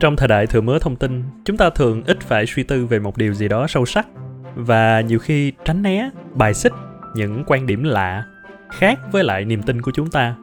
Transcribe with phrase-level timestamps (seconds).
[0.00, 2.98] trong thời đại thừa mứa thông tin, chúng ta thường ít phải suy tư về
[2.98, 4.06] một điều gì đó sâu sắc
[4.54, 6.72] và nhiều khi tránh né, bài xích
[7.14, 8.24] những quan điểm lạ
[8.70, 10.34] khác với lại niềm tin của chúng ta.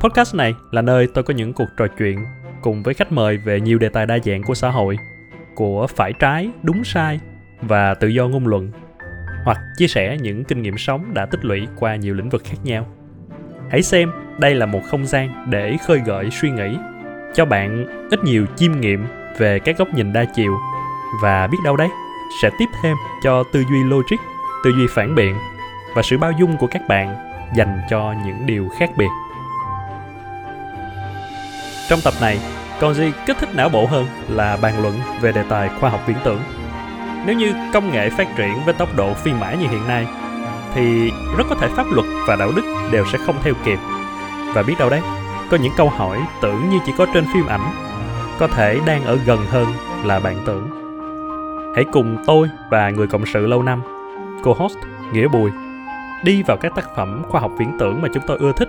[0.00, 2.24] Podcast này là nơi tôi có những cuộc trò chuyện
[2.62, 4.96] cùng với khách mời về nhiều đề tài đa dạng của xã hội,
[5.54, 7.20] của phải trái, đúng sai
[7.60, 8.70] và tự do ngôn luận,
[9.44, 12.56] hoặc chia sẻ những kinh nghiệm sống đã tích lũy qua nhiều lĩnh vực khác
[12.64, 12.86] nhau.
[13.70, 16.76] Hãy xem, đây là một không gian để khơi gợi suy nghĩ
[17.34, 19.06] cho bạn ít nhiều chiêm nghiệm
[19.38, 20.58] về các góc nhìn đa chiều.
[21.22, 21.88] Và biết đâu đấy,
[22.42, 24.16] sẽ tiếp thêm cho tư duy logic,
[24.64, 25.36] tư duy phản biện
[25.94, 27.16] và sự bao dung của các bạn
[27.56, 29.08] dành cho những điều khác biệt.
[31.88, 32.40] Trong tập này
[32.80, 36.00] còn gì kích thích não bộ hơn là bàn luận về đề tài khoa học
[36.06, 36.40] viễn tưởng.
[37.26, 40.06] Nếu như công nghệ phát triển với tốc độ phi mã như hiện nay,
[40.74, 43.78] thì rất có thể pháp luật và đạo đức đều sẽ không theo kịp.
[44.54, 45.00] Và biết đâu đấy
[45.50, 47.72] có những câu hỏi tưởng như chỉ có trên phim ảnh,
[48.38, 49.66] có thể đang ở gần hơn
[50.04, 50.68] là bạn tưởng.
[51.74, 53.82] Hãy cùng tôi và người cộng sự lâu năm,
[54.42, 54.76] co-host
[55.12, 55.50] nghĩa bùi,
[56.24, 58.68] đi vào các tác phẩm khoa học viễn tưởng mà chúng tôi ưa thích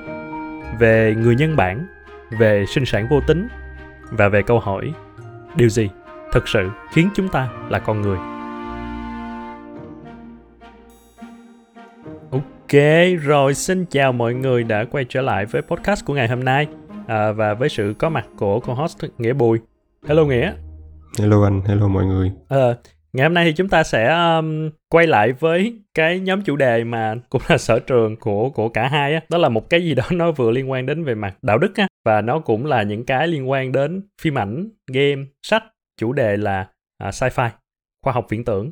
[0.80, 1.88] về người nhân bản,
[2.30, 3.48] về sinh sản vô tính
[4.12, 4.94] và về câu hỏi,
[5.56, 5.90] điều gì
[6.32, 8.18] thực sự khiến chúng ta là con người?
[12.66, 12.82] Ok
[13.22, 16.68] rồi xin chào mọi người đã quay trở lại với podcast của ngày hôm nay.
[17.08, 19.60] À, và với sự có mặt của con host nghĩa bùi.
[20.08, 20.54] Hello nghĩa.
[21.20, 22.32] Hello anh hello mọi người.
[22.50, 22.76] À,
[23.14, 26.84] ngày hôm nay thì chúng ta sẽ um, quay lại với cái nhóm chủ đề
[26.84, 29.22] mà cũng là sở trường của của cả hai á.
[29.30, 31.76] Đó là một cái gì đó nó vừa liên quan đến về mặt đạo đức
[31.76, 35.64] á và nó cũng là những cái liên quan đến phim ảnh game sách.
[36.00, 36.68] Chủ đề là
[37.08, 37.50] uh, sci-fi
[38.04, 38.72] khoa học viễn tưởng.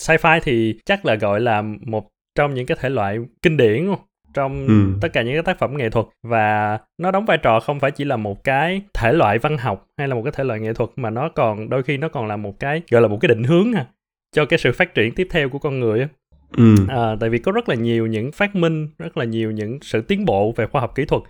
[0.00, 2.08] Sci-fi thì chắc là gọi là một
[2.38, 3.86] trong những cái thể loại kinh điển
[4.34, 4.98] trong ừ.
[5.00, 7.90] tất cả những cái tác phẩm nghệ thuật và nó đóng vai trò không phải
[7.90, 10.72] chỉ là một cái thể loại văn học hay là một cái thể loại nghệ
[10.72, 13.28] thuật mà nó còn đôi khi nó còn là một cái gọi là một cái
[13.28, 13.86] định hướng à
[14.32, 16.08] cho cái sự phát triển tiếp theo của con người á
[16.56, 16.74] ừ.
[16.88, 20.00] à, tại vì có rất là nhiều những phát minh rất là nhiều những sự
[20.00, 21.22] tiến bộ về khoa học kỹ thuật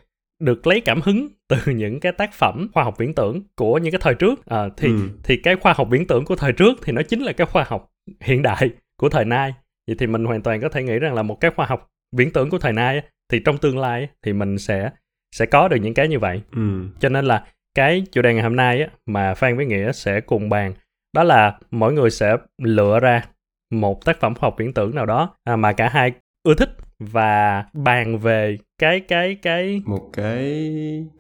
[0.43, 3.93] được lấy cảm hứng từ những cái tác phẩm khoa học viễn tưởng của những
[3.93, 5.09] cái thời trước à, thì ừ.
[5.25, 7.65] thì cái khoa học viễn tưởng của thời trước thì nó chính là cái khoa
[7.69, 7.91] học
[8.21, 9.55] hiện đại của thời nay
[9.89, 12.33] vậy thì mình hoàn toàn có thể nghĩ rằng là một cái khoa học viễn
[12.33, 14.91] tưởng của thời nay thì trong tương lai thì mình sẽ
[15.35, 16.89] sẽ có được những cái như vậy ừ.
[17.01, 17.45] cho nên là
[17.75, 20.73] cái chủ đề ngày hôm nay mà phan với nghĩa sẽ cùng bàn
[21.13, 23.25] đó là mỗi người sẽ lựa ra
[23.73, 26.13] một tác phẩm khoa học viễn tưởng nào đó à, mà cả hai
[26.43, 30.65] ưa thích và bàn về cái cái cái một cái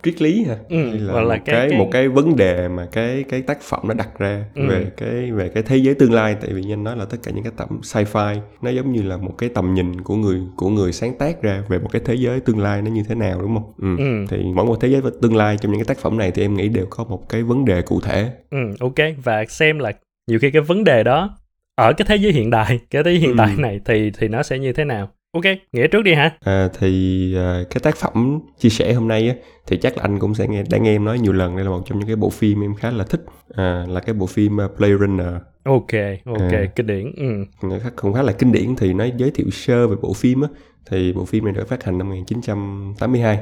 [0.02, 2.68] triết lý hả ừ, hay là, là một cái, cái, cái một cái vấn đề
[2.68, 4.62] mà cái cái tác phẩm nó đặt ra ừ.
[4.68, 7.32] về cái về cái thế giới tương lai tại vì anh nói là tất cả
[7.34, 10.68] những cái tầm sci-fi nó giống như là một cái tầm nhìn của người của
[10.68, 13.42] người sáng tác ra về một cái thế giới tương lai nó như thế nào
[13.42, 14.04] đúng không ừ.
[14.04, 14.24] Ừ.
[14.28, 16.54] thì mỗi một thế giới tương lai trong những cái tác phẩm này thì em
[16.54, 19.92] nghĩ đều có một cái vấn đề cụ thể ừ ok và xem là
[20.26, 21.38] nhiều khi cái vấn đề đó
[21.74, 23.34] ở cái thế giới hiện đại cái thế giới hiện ừ.
[23.38, 26.36] tại này thì thì nó sẽ như thế nào ok nghĩa trước đi hả?
[26.40, 29.34] À, thì à, cái tác phẩm chia sẻ hôm nay á
[29.66, 31.56] thì chắc là anh cũng sẽ nghe đã nghe em nói nhiều lần.
[31.56, 33.24] Đây là một trong những cái bộ phim em khá là thích.
[33.54, 35.32] À, là cái bộ phim uh, Blade Runner.
[35.64, 35.92] Ok
[36.24, 37.68] ok à, kinh điển ừ.
[37.96, 40.48] cũng khá là kinh điển thì nói giới thiệu sơ về bộ phim á.
[40.90, 43.38] Thì bộ phim này được phát hành năm 1982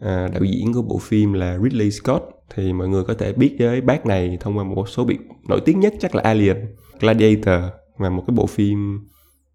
[0.00, 2.22] à, đạo diễn của bộ phim là Ridley Scott.
[2.54, 5.60] Thì mọi người có thể biết với bác này thông qua một số biệt nổi
[5.64, 6.56] tiếng nhất chắc là Alien
[7.00, 7.64] Gladiator
[7.98, 9.00] và một cái bộ phim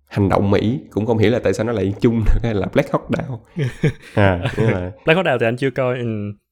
[0.07, 2.91] hành động Mỹ cũng không hiểu là tại sao nó lại chung hay là Black
[2.91, 3.37] Hawk Down.
[4.13, 4.91] À, là...
[5.05, 6.05] Black Hawk Down thì anh chưa coi ừ.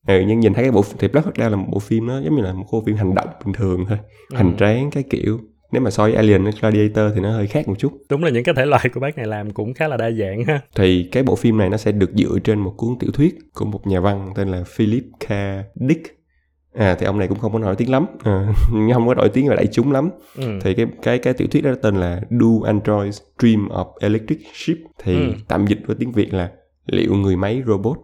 [0.07, 2.19] ừ nhưng nhìn thấy cái bộ thì Black Hawk Down là một bộ phim nó
[2.21, 3.97] giống như là một bộ phim hành động bình thường thôi.
[4.29, 4.37] Ừ.
[4.37, 5.39] hành tráng cái kiểu.
[5.71, 7.93] Nếu mà so với Alien Gladiator thì nó hơi khác một chút.
[8.09, 10.43] Đúng là những cái thể loại của bác này làm cũng khá là đa dạng
[10.43, 10.61] ha.
[10.75, 13.65] Thì cái bộ phim này nó sẽ được dựa trên một cuốn tiểu thuyết của
[13.65, 15.29] một nhà văn tên là Philip K.
[15.75, 16.14] Dick
[16.75, 18.53] à thì ông này cũng không có nổi tiếng lắm à,
[18.93, 20.59] không có nổi tiếng về đại chúng lắm ừ.
[20.61, 24.77] thì cái cái cái tiểu thuyết đó tên là Do Androids Dream of Electric Sheep
[25.03, 25.33] thì ừ.
[25.47, 26.49] tạm dịch với tiếng việt là
[26.85, 27.97] liệu người máy robot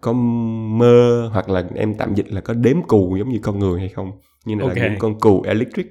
[0.00, 3.80] có mơ hoặc là em tạm dịch là có đếm cù giống như con người
[3.80, 4.12] hay không
[4.44, 4.76] như là, okay.
[4.76, 5.86] là những con cù electric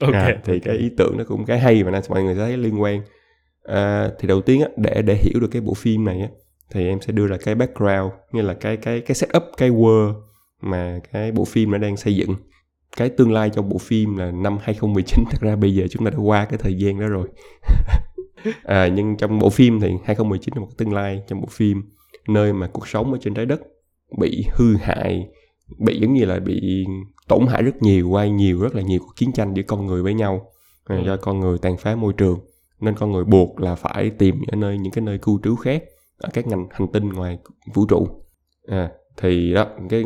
[0.00, 0.32] okay.
[0.32, 2.56] à, thì cái ý tưởng nó cũng cái hay và nên mọi người sẽ thấy
[2.56, 3.02] liên quan
[3.64, 6.28] à, thì đầu tiên á, để để hiểu được cái bộ phim này á,
[6.70, 10.14] thì em sẽ đưa ra cái background như là cái cái cái setup cái world
[10.62, 12.34] mà cái bộ phim nó đang xây dựng.
[12.96, 16.10] Cái tương lai trong bộ phim là năm 2019 thật ra bây giờ chúng ta
[16.10, 17.28] đã qua cái thời gian đó rồi.
[18.62, 21.82] À, nhưng trong bộ phim thì 2019 là một tương lai trong bộ phim
[22.28, 23.60] nơi mà cuộc sống ở trên trái đất
[24.18, 25.28] bị hư hại
[25.78, 26.84] bị giống như là bị
[27.28, 30.02] tổn hại rất nhiều qua nhiều rất là nhiều cuộc chiến tranh giữa con người
[30.02, 30.52] với nhau
[30.84, 31.02] ừ.
[31.06, 32.40] do con người tàn phá môi trường.
[32.80, 35.84] Nên con người buộc là phải tìm ở nơi những cái nơi cư trú khác
[36.18, 37.38] ở các ngành hành tinh ngoài
[37.74, 38.08] vũ trụ.
[38.66, 40.04] À, thì đó cái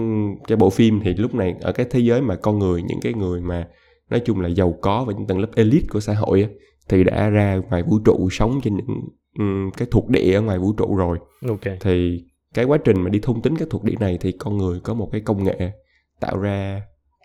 [0.48, 3.14] cái bộ phim thì lúc này ở cái thế giới mà con người những cái
[3.14, 3.68] người mà
[4.10, 6.48] nói chung là giàu có và những tầng lớp elite của xã hội á,
[6.88, 8.86] thì đã ra ngoài vũ trụ sống trên những
[9.38, 11.18] um, cái thuộc địa ở ngoài vũ trụ rồi.
[11.48, 11.74] Ok.
[11.80, 12.24] Thì
[12.54, 14.94] cái quá trình mà đi thôn tính các thuộc địa này thì con người có
[14.94, 15.72] một cái công nghệ
[16.20, 16.82] tạo ra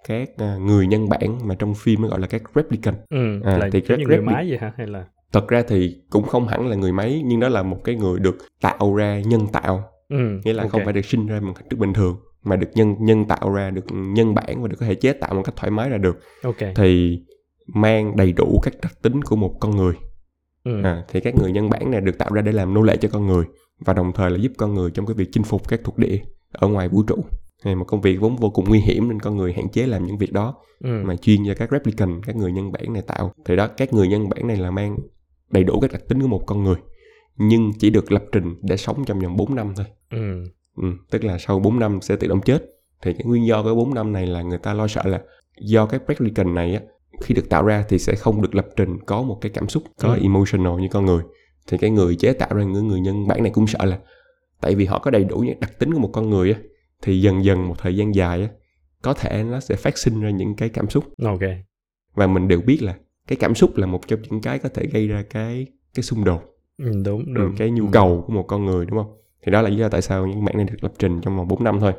[0.08, 2.98] các uh, người nhân bản mà trong phim nó gọi là các replicant.
[3.10, 5.06] Ừ, à, là thì các người máy vậy hả hay là?
[5.32, 8.20] Thật ra thì cũng không hẳn là người máy nhưng đó là một cái người
[8.20, 10.70] được tạo ra nhân tạo ừ, nghĩa là okay.
[10.70, 13.70] không phải được sinh ra một cách bình thường mà được nhân nhân tạo ra
[13.70, 16.20] được nhân bản và được có thể chế tạo một cách thoải mái ra được
[16.44, 16.74] okay.
[16.76, 17.20] thì
[17.68, 19.94] mang đầy đủ các đặc tính của một con người
[20.64, 20.82] ừ.
[20.84, 23.10] à, thì các người nhân bản này được tạo ra để làm nô lệ cho
[23.12, 23.46] con người
[23.80, 26.20] và đồng thời là giúp con người trong cái việc chinh phục các thuộc địa
[26.52, 27.16] ở ngoài vũ trụ
[27.64, 30.06] hay một công việc vốn vô cùng nguy hiểm nên con người hạn chế làm
[30.06, 31.02] những việc đó ừ.
[31.04, 34.08] mà chuyên cho các replicant các người nhân bản này tạo thì đó các người
[34.08, 34.98] nhân bản này là mang
[35.52, 36.76] đầy đủ các đặc tính của một con người
[37.42, 39.86] nhưng chỉ được lập trình để sống trong vòng 4 năm thôi.
[40.10, 40.44] Ừ.
[40.78, 42.66] Ừ, tức là sau 4 năm sẽ tự động chết.
[43.02, 45.22] Thì cái nguyên do của 4 năm này là người ta lo sợ là
[45.62, 46.82] do các replicant này á
[47.22, 49.84] khi được tạo ra thì sẽ không được lập trình có một cái cảm xúc
[50.00, 50.20] có ừ.
[50.22, 51.24] emotional như con người.
[51.68, 54.00] Thì cái người chế tạo ra những người nhân bản này cũng sợ là
[54.62, 56.60] tại vì họ có đầy đủ những đặc tính của một con người á
[57.02, 58.50] thì dần dần một thời gian dài á
[59.02, 61.04] có thể nó sẽ phát sinh ra những cái cảm xúc.
[61.24, 61.42] Ok.
[62.14, 62.96] Và mình đều biết là
[63.28, 66.24] cái cảm xúc là một trong những cái có thể gây ra cái cái xung
[66.24, 66.51] đột
[66.84, 67.56] ừ, đúng đúng.
[67.58, 69.14] cái nhu cầu của một con người đúng không?
[69.46, 71.48] Thì đó là lý do tại sao những bản này được lập trình trong vòng
[71.48, 71.94] 4 năm thôi.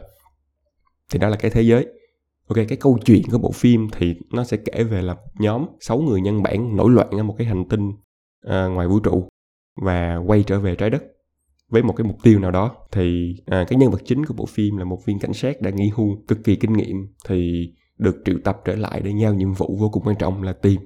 [1.12, 1.86] Thì đó là cái thế giới.
[2.48, 5.98] Ok cái câu chuyện của bộ phim thì nó sẽ kể về là nhóm 6
[5.98, 9.28] người nhân bản nổi loạn ở một cái hành tinh uh, ngoài vũ trụ
[9.82, 11.02] và quay trở về trái đất.
[11.68, 14.46] Với một cái mục tiêu nào đó thì à, cái nhân vật chính của bộ
[14.46, 16.96] phim là một viên cảnh sát đã nghỉ hưu cực kỳ kinh nghiệm
[17.28, 17.68] thì
[17.98, 20.80] được triệu tập trở lại để giao nhiệm vụ vô cùng quan trọng là tìm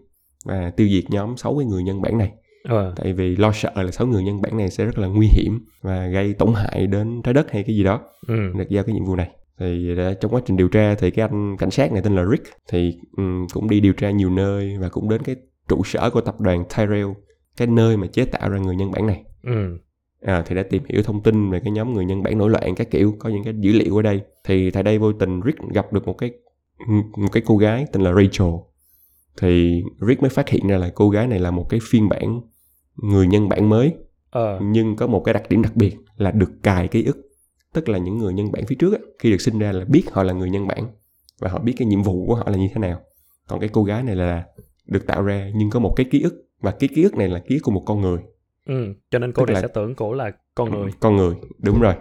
[0.45, 2.33] và tiêu diệt nhóm sáu cái người nhân bản này
[2.69, 2.93] ờ.
[2.97, 5.61] tại vì lo sợ là sáu người nhân bản này sẽ rất là nguy hiểm
[5.83, 8.35] và gây tổn hại đến trái đất hay cái gì đó ừ.
[8.59, 11.29] được giao cái nhiệm vụ này thì đã, trong quá trình điều tra thì cái
[11.29, 14.77] anh cảnh sát này tên là Rick thì um, cũng đi điều tra nhiều nơi
[14.79, 15.37] và cũng đến cái
[15.69, 17.09] trụ sở của tập đoàn Tyrell
[17.57, 19.79] cái nơi mà chế tạo ra người nhân bản này ừ.
[20.21, 22.75] à, thì đã tìm hiểu thông tin về cái nhóm người nhân bản nổi loạn
[22.75, 25.59] các kiểu có những cái dữ liệu ở đây thì tại đây vô tình Rick
[25.75, 26.31] gặp được một cái
[27.17, 28.51] một cái cô gái tên là Rachel
[29.41, 32.41] thì Rick mới phát hiện ra là cô gái này là một cái phiên bản
[32.97, 33.95] người nhân bản mới.
[34.31, 34.59] Ờ.
[34.63, 37.17] nhưng có một cái đặc điểm đặc biệt là được cài ký ức.
[37.73, 40.03] Tức là những người nhân bản phía trước á, khi được sinh ra là biết
[40.13, 40.87] họ là người nhân bản
[41.41, 43.01] và họ biết cái nhiệm vụ của họ là như thế nào.
[43.49, 44.45] Còn cái cô gái này là
[44.87, 47.39] được tạo ra nhưng có một cái ký ức và cái ký ức này là
[47.39, 48.19] ký ức của một con người.
[48.67, 49.61] Ừ, cho nên cô Tức này là...
[49.61, 50.91] sẽ tưởng cổ là con người.
[51.01, 51.95] Con người đúng rồi.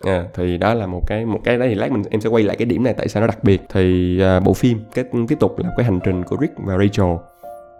[0.00, 2.44] À, thì đó là một cái một cái đấy thì lát mình em sẽ quay
[2.44, 3.60] lại cái điểm này tại sao nó đặc biệt.
[3.68, 7.16] Thì à, bộ phim cái tiếp tục là cái hành trình của Rick và Rachel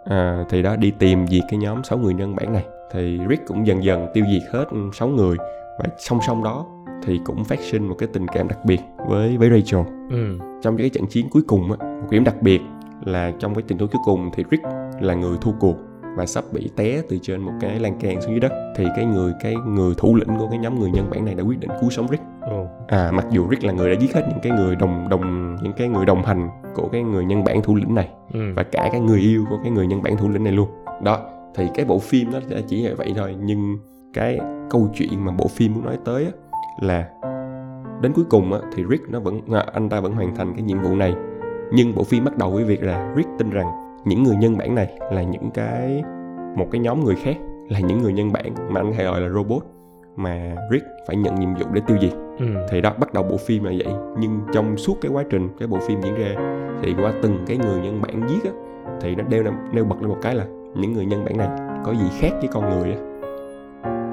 [0.05, 2.65] à, thì đó đi tìm diệt cái nhóm 6 người nhân bản này.
[2.91, 5.37] Thì Rick cũng dần dần tiêu diệt hết 6 người.
[5.79, 6.65] Và song song đó
[7.03, 9.85] thì cũng phát sinh một cái tình cảm đặc biệt với với Rachel.
[10.09, 10.37] Ừ.
[10.61, 12.61] trong cái trận chiến cuối cùng á một điểm đặc biệt
[13.05, 14.63] là trong cái trận đấu cuối cùng thì Rick
[15.01, 15.75] là người thua cuộc
[16.15, 19.05] và sắp bị té từ trên một cái lan can xuống dưới đất thì cái
[19.05, 21.69] người cái người thủ lĩnh của cái nhóm người nhân bản này đã quyết định
[21.81, 22.23] cứu sống Rick.
[22.45, 22.67] Oh.
[22.87, 25.73] À mặc dù Rick là người đã giết hết những cái người đồng đồng những
[25.73, 28.39] cái người đồng hành của cái người nhân bản thủ lĩnh này ừ.
[28.55, 30.69] và cả cái người yêu của cái người nhân bản thủ lĩnh này luôn.
[31.03, 31.19] Đó
[31.55, 33.77] thì cái bộ phim nó chỉ là vậy thôi nhưng
[34.13, 36.31] cái câu chuyện mà bộ phim muốn nói tới á,
[36.81, 37.09] là
[38.01, 40.61] đến cuối cùng á, thì Rick nó vẫn à, anh ta vẫn hoàn thành cái
[40.61, 41.13] nhiệm vụ này
[41.73, 43.67] nhưng bộ phim bắt đầu với việc là Rick tin rằng
[44.05, 46.03] những người nhân bản này là những cái
[46.55, 47.37] một cái nhóm người khác
[47.69, 49.63] là những người nhân bản mà anh hay gọi là robot
[50.15, 52.45] mà Rick phải nhận nhiệm vụ để tiêu diệt ừ.
[52.69, 55.67] thì đó bắt đầu bộ phim là vậy nhưng trong suốt cái quá trình cái
[55.67, 56.35] bộ phim diễn ra
[56.81, 58.51] thì qua từng cái người nhân bản giết á
[59.01, 61.49] thì nó đeo nêu bật lên một cái là những người nhân bản này
[61.85, 62.99] có gì khác với con người á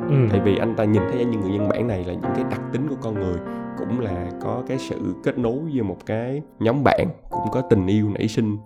[0.08, 0.16] ừ.
[0.30, 2.60] tại vì anh ta nhìn thấy những người nhân bản này là những cái đặc
[2.72, 3.36] tính của con người
[3.78, 7.86] cũng là có cái sự kết nối với một cái nhóm bạn cũng có tình
[7.86, 8.56] yêu nảy sinh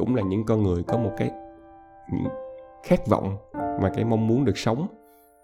[0.00, 1.30] cũng là những con người có một cái
[2.82, 4.86] khát vọng và cái mong muốn được sống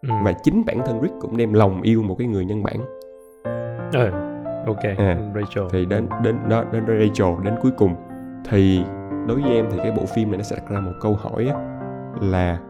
[0.03, 0.09] ừ.
[0.25, 2.77] và chính bản thân Rick cũng đem lòng yêu một cái người nhân bản
[3.93, 4.11] ừ.
[4.67, 7.95] ok à, Rachel thì đến đến đó đến Rachel đến cuối cùng
[8.51, 8.85] thì
[9.27, 11.49] đối với em thì cái bộ phim này nó sẽ đặt ra một câu hỏi
[11.49, 11.57] á,
[12.21, 12.61] là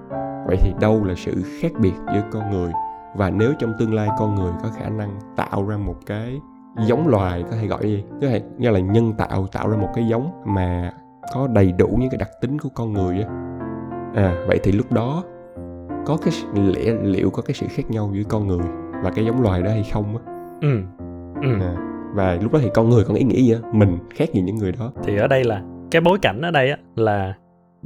[0.47, 2.73] vậy thì đâu là sự khác biệt giữa con người
[3.17, 6.41] và nếu trong tương lai con người có khả năng tạo ra một cái
[6.87, 9.89] giống loài có thể gọi gì có thể như là nhân tạo tạo ra một
[9.95, 10.93] cái giống mà
[11.33, 13.29] có đầy đủ những cái đặc tính của con người á
[14.15, 15.25] à vậy thì lúc đó
[16.07, 16.35] có cái
[16.75, 18.67] lẽ liệu có cái sự khác nhau giữa con người
[19.03, 20.81] và cái giống loài đó hay không á ừ.
[21.43, 21.61] ừ.
[21.61, 21.77] À,
[22.15, 24.57] và lúc đó thì con người còn ý nghĩ gì á mình khác gì những
[24.57, 27.35] người đó thì ở đây là cái bối cảnh ở đây á là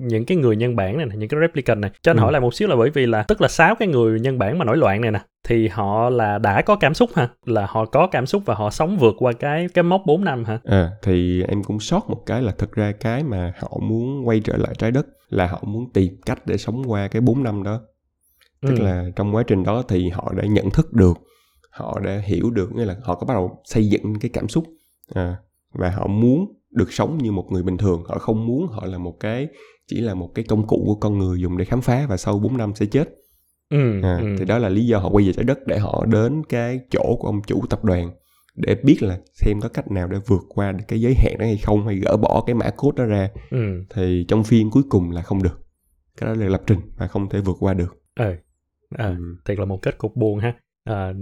[0.00, 1.90] những cái người nhân bản này những cái replicant này.
[2.02, 2.20] Cho anh ừ.
[2.20, 4.58] hỏi lại một xíu là bởi vì là tức là sáu cái người nhân bản
[4.58, 7.28] mà nổi loạn này nè thì họ là đã có cảm xúc hả?
[7.46, 10.44] Là họ có cảm xúc và họ sống vượt qua cái cái mốc 4 năm
[10.44, 10.58] hả?
[10.64, 14.40] À thì em cũng sót một cái là thực ra cái mà họ muốn quay
[14.40, 17.62] trở lại trái đất là họ muốn tìm cách để sống qua cái 4 năm
[17.62, 17.80] đó.
[18.62, 18.84] Tức ừ.
[18.84, 21.18] là trong quá trình đó thì họ đã nhận thức được
[21.70, 24.64] họ đã hiểu được nghĩa là họ có bắt đầu xây dựng cái cảm xúc
[25.14, 25.36] à,
[25.72, 28.02] và họ muốn được sống như một người bình thường.
[28.06, 29.48] Họ không muốn họ là một cái
[29.90, 32.38] chỉ là một cái công cụ của con người dùng để khám phá và sau
[32.38, 33.08] 4 năm sẽ chết
[33.70, 34.26] ừ, à, ừ.
[34.38, 37.16] thì đó là lý do họ quay về trái đất để họ đến cái chỗ
[37.18, 38.10] của ông chủ tập đoàn
[38.56, 41.44] để biết là xem có cách nào để vượt qua được cái giới hạn đó
[41.44, 43.84] hay không hay gỡ bỏ cái mã code đó ra ừ.
[43.94, 45.60] thì trong phim cuối cùng là không được
[46.20, 48.34] cái đó là lập trình và không thể vượt qua được ờ
[48.96, 49.36] à, ừ.
[49.44, 50.54] thiệt là một kết cục buồn ha
[50.84, 51.12] à,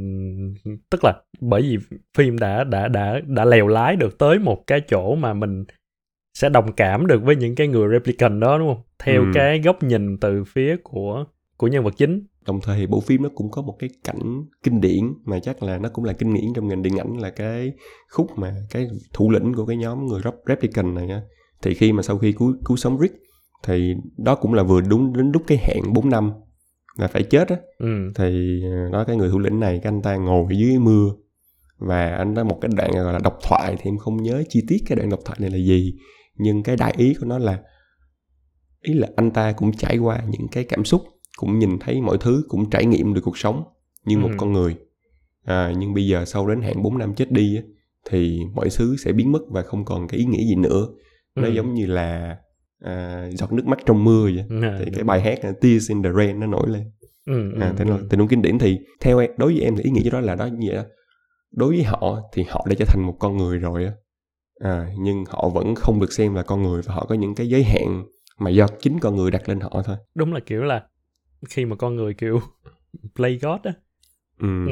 [0.90, 1.76] tức là bởi vì
[2.16, 5.64] phim đã đã đã đã lèo lái được tới một cái chỗ mà mình
[6.38, 8.82] sẽ đồng cảm được với những cái người replicant đó đúng không?
[8.98, 9.30] Theo ừ.
[9.34, 11.24] cái góc nhìn từ phía của
[11.56, 12.26] của nhân vật chính.
[12.46, 15.78] Đồng thời bộ phim nó cũng có một cái cảnh kinh điển mà chắc là
[15.78, 17.72] nó cũng là kinh điển trong ngành điện ảnh là cái
[18.10, 21.20] khúc mà cái thủ lĩnh của cái nhóm người replicant này á.
[21.62, 23.14] Thì khi mà sau khi cứu cứu sống Rick
[23.64, 26.32] thì đó cũng là vừa đúng đến lúc cái hẹn 4 năm
[26.96, 27.56] là phải chết á.
[27.78, 28.12] Ừ.
[28.14, 31.10] thì ờ, đó cái người thủ lĩnh này cái anh ta ngồi dưới mưa
[31.78, 34.62] và anh có một cái đoạn gọi là độc thoại thì em không nhớ chi
[34.68, 35.94] tiết cái đoạn độc thoại này là gì
[36.38, 37.58] nhưng cái đại ý của nó là
[38.82, 41.02] ý là anh ta cũng trải qua những cái cảm xúc
[41.36, 43.64] cũng nhìn thấy mọi thứ cũng trải nghiệm được cuộc sống
[44.04, 44.20] như ừ.
[44.20, 44.76] một con người
[45.44, 47.62] à, nhưng bây giờ sau đến hạn 4 năm chết đi á,
[48.10, 50.86] thì mọi thứ sẽ biến mất và không còn cái ý nghĩa gì nữa
[51.34, 51.52] nó ừ.
[51.52, 52.36] giống như là
[52.80, 54.56] à, giọt nước mắt trong mưa vậy ừ.
[54.78, 56.90] thì cái bài hát Tears in the Rain nó nổi lên
[57.26, 58.06] ừ, à, thế ừ.
[58.10, 60.34] tình huống kinh điển thì theo em đối với em thì ý nghĩa đó là
[60.34, 60.84] đó như vậy đó
[61.52, 63.92] đối với họ thì họ đã trở thành một con người rồi á
[64.60, 67.48] à, nhưng họ vẫn không được xem là con người và họ có những cái
[67.48, 68.04] giới hạn
[68.38, 70.86] mà do chính con người đặt lên họ thôi đúng là kiểu là
[71.48, 72.40] khi mà con người kiểu
[73.16, 73.72] play god á
[74.38, 74.66] ừ.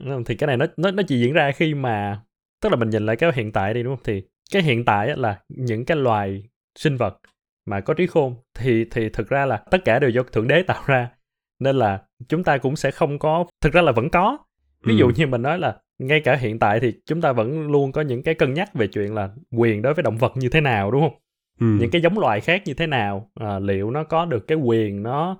[0.00, 0.22] ừ.
[0.26, 2.22] thì cái này nó nó nó chỉ diễn ra khi mà
[2.60, 4.22] tức là mình nhìn lại cái hiện tại đi đúng không thì
[4.52, 6.42] cái hiện tại á là những cái loài
[6.78, 7.18] sinh vật
[7.66, 10.62] mà có trí khôn thì thì thực ra là tất cả đều do thượng đế
[10.62, 11.10] tạo ra
[11.58, 14.38] nên là chúng ta cũng sẽ không có thực ra là vẫn có
[14.84, 15.12] ví dụ ừ.
[15.16, 18.22] như mình nói là ngay cả hiện tại thì chúng ta vẫn luôn có những
[18.22, 21.00] cái cân nhắc về chuyện là quyền đối với động vật như thế nào đúng
[21.00, 21.14] không
[21.60, 21.66] ừ.
[21.80, 25.02] những cái giống loài khác như thế nào à, liệu nó có được cái quyền
[25.02, 25.36] nó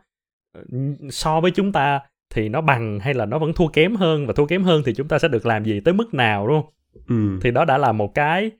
[1.10, 2.00] so với chúng ta
[2.34, 4.94] thì nó bằng hay là nó vẫn thua kém hơn và thua kém hơn thì
[4.94, 6.72] chúng ta sẽ được làm gì tới mức nào đúng không
[7.08, 7.38] ừ.
[7.42, 8.50] thì đó đã là một cái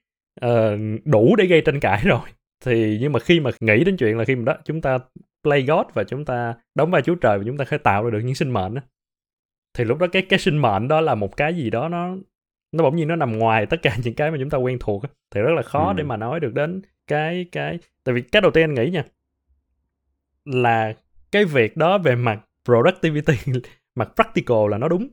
[0.45, 2.29] uh, đủ để gây tranh cãi rồi
[2.65, 4.99] thì nhưng mà khi mà nghĩ đến chuyện là khi mà đó chúng ta
[5.43, 8.11] play God và chúng ta đóng vai Chúa Trời và chúng ta khởi tạo ra
[8.11, 8.81] được những sinh mệnh đó,
[9.75, 12.17] thì lúc đó cái cái sinh mệnh đó là một cái gì đó nó
[12.73, 15.03] nó bỗng nhiên nó nằm ngoài tất cả những cái mà chúng ta quen thuộc
[15.31, 15.93] thì rất là khó ừ.
[15.97, 19.05] để mà nói được đến cái cái tại vì cái đầu tiên anh nghĩ nha
[20.45, 20.95] là
[21.33, 23.35] cái việc đó về mặt productivity
[23.95, 25.09] mặt practical là nó đúng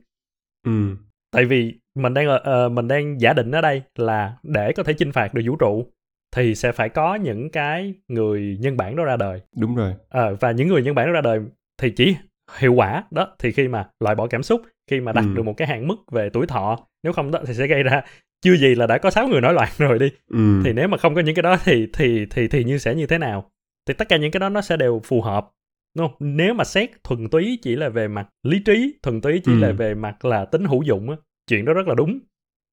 [0.64, 0.96] ừ.
[1.30, 4.92] tại vì mình đang uh, mình đang giả định ở đây là để có thể
[4.92, 5.92] chinh phạt được vũ trụ
[6.36, 10.30] thì sẽ phải có những cái người nhân bản đó ra đời đúng rồi à,
[10.40, 11.40] và những người nhân bản đó ra đời
[11.78, 12.16] thì chỉ
[12.56, 15.34] hiệu quả đó thì khi mà loại bỏ cảm xúc khi mà đặt ừ.
[15.34, 18.02] được một cái hạn mức về tuổi thọ nếu không đó thì sẽ gây ra
[18.40, 20.60] chưa gì là đã có 6 người nổi loạn rồi đi ừ.
[20.64, 23.06] thì nếu mà không có những cái đó thì thì thì thì như sẽ như
[23.06, 23.50] thế nào
[23.86, 25.50] thì tất cả những cái đó nó sẽ đều phù hợp
[25.96, 26.16] đúng không?
[26.36, 29.58] nếu mà xét thuần túy chỉ là về mặt lý trí thuần túy chỉ ừ.
[29.58, 32.18] là về mặt là tính hữu dụng á chuyện đó rất là đúng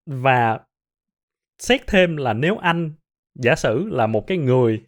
[0.06, 0.60] và
[1.60, 2.92] xét thêm là nếu anh
[3.40, 4.84] giả sử là một cái người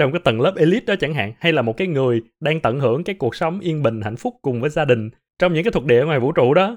[0.00, 2.80] trong cái tầng lớp elite đó chẳng hạn hay là một cái người đang tận
[2.80, 5.72] hưởng cái cuộc sống yên bình hạnh phúc cùng với gia đình trong những cái
[5.72, 6.76] thuộc địa ngoài vũ trụ đó.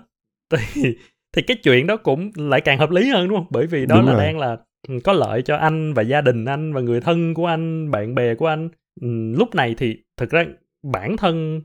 [0.74, 0.98] Thì
[1.36, 3.48] thì cái chuyện đó cũng lại càng hợp lý hơn đúng không?
[3.50, 4.22] Bởi vì đó đúng là rồi.
[4.26, 7.46] đang là ừ, có lợi cho anh và gia đình anh và người thân của
[7.46, 8.70] anh bạn bè của anh.
[9.02, 10.46] Ừ, lúc này thì thực ra
[10.84, 11.62] bản thân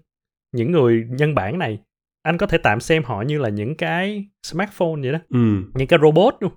[0.52, 1.78] những người nhân bản này
[2.22, 5.18] anh có thể tạm xem họ như là những cái smartphone vậy đó.
[5.30, 5.38] Ừ.
[5.74, 6.52] những cái robot luôn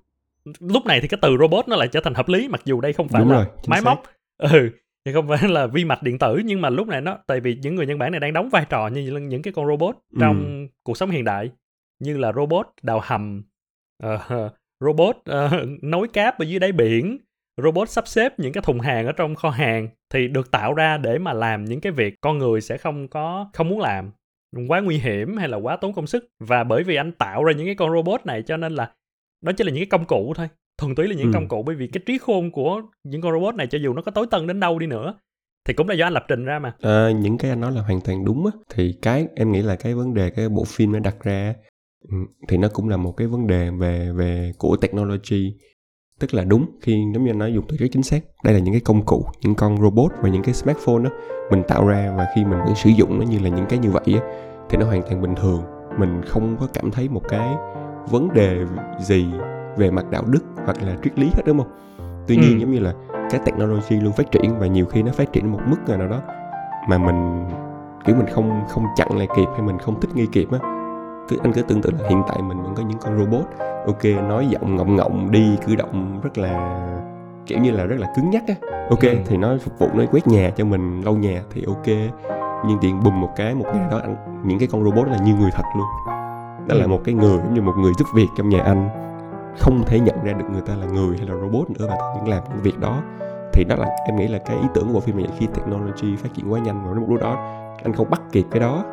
[0.60, 2.94] lúc này thì cái từ robot nó lại trở thành hợp lý mặc dù đây
[2.94, 4.04] không phải Đúng là rồi, máy móc.
[4.38, 4.70] Ừ
[5.06, 7.56] thì không phải là vi mạch điện tử nhưng mà lúc này nó tại vì
[7.62, 10.46] những người nhân bản này đang đóng vai trò như những cái con robot trong
[10.46, 10.68] ừ.
[10.84, 11.50] cuộc sống hiện đại
[12.00, 13.44] như là robot đào hầm
[14.06, 17.18] uh, robot uh, nối cáp ở dưới đáy biển
[17.58, 20.98] robot sắp xếp những cái thùng hàng ở trong kho hàng thì được tạo ra
[20.98, 24.12] để mà làm những cái việc con người sẽ không có không muốn làm.
[24.68, 26.30] Quá nguy hiểm hay là quá tốn công sức.
[26.40, 28.94] Và bởi vì anh tạo ra những cái con robot này cho nên là
[29.42, 30.50] đó chỉ là những cái công cụ thôi
[30.82, 31.32] thuần túy là những ừ.
[31.34, 34.02] công cụ bởi vì cái trí khôn của những con robot này cho dù nó
[34.02, 35.14] có tối tân đến đâu đi nữa
[35.68, 36.74] thì cũng là do anh lập trình ra mà.
[36.82, 38.52] À, những cái anh nói là hoàn toàn đúng á.
[38.74, 41.54] Thì cái em nghĩ là cái vấn đề cái bộ phim nó đặt ra
[42.10, 42.16] ừ,
[42.48, 45.54] thì nó cũng là một cái vấn đề về về của technology.
[46.20, 48.60] Tức là đúng khi giống như anh nói dùng từ rất chính xác đây là
[48.60, 51.10] những cái công cụ những con robot và những cái smartphone đó
[51.52, 53.92] mình tạo ra và khi mình vẫn sử dụng nó như là những cái như
[53.92, 54.22] vậy á
[54.70, 55.64] thì nó hoàn toàn bình thường.
[56.00, 57.56] Mình không có cảm thấy một cái
[58.10, 58.66] vấn đề
[59.00, 59.26] gì
[59.78, 61.72] về mặt đạo đức hoặc là triết lý hết đúng không
[62.28, 62.58] tuy nhiên ừ.
[62.60, 62.94] giống như là
[63.30, 66.22] cái technology luôn phát triển và nhiều khi nó phát triển một mức nào đó
[66.90, 67.46] mà mình
[68.06, 70.60] kiểu mình không không chặn lại kịp hay mình không thích nghi kịp á
[71.30, 73.46] cứ anh cứ tưởng tượng là hiện tại mình vẫn có những con robot
[73.86, 76.82] ok nói giọng ngọng ngọng đi cử động rất là
[77.46, 78.56] kiểu như là rất là cứng nhắc á
[78.90, 79.16] ok ừ.
[79.26, 81.88] thì nó phục vụ nó quét nhà cho mình lau nhà thì ok
[82.68, 85.36] nhưng tiện bùm một cái một ngày đó anh những cái con robot là như
[85.36, 85.86] người thật luôn
[86.68, 86.80] đó ừ.
[86.80, 88.90] là một cái người giống như một người giúp việc trong nhà anh
[89.60, 92.28] không thể nhận ra được người ta là người hay là robot nữa và những
[92.28, 93.02] làm những việc đó
[93.54, 96.16] thì đó là em nghĩ là cái ý tưởng của bộ phim này khi technology
[96.16, 98.84] phát triển quá nhanh và đến một lúc đó anh không bắt kịp cái đó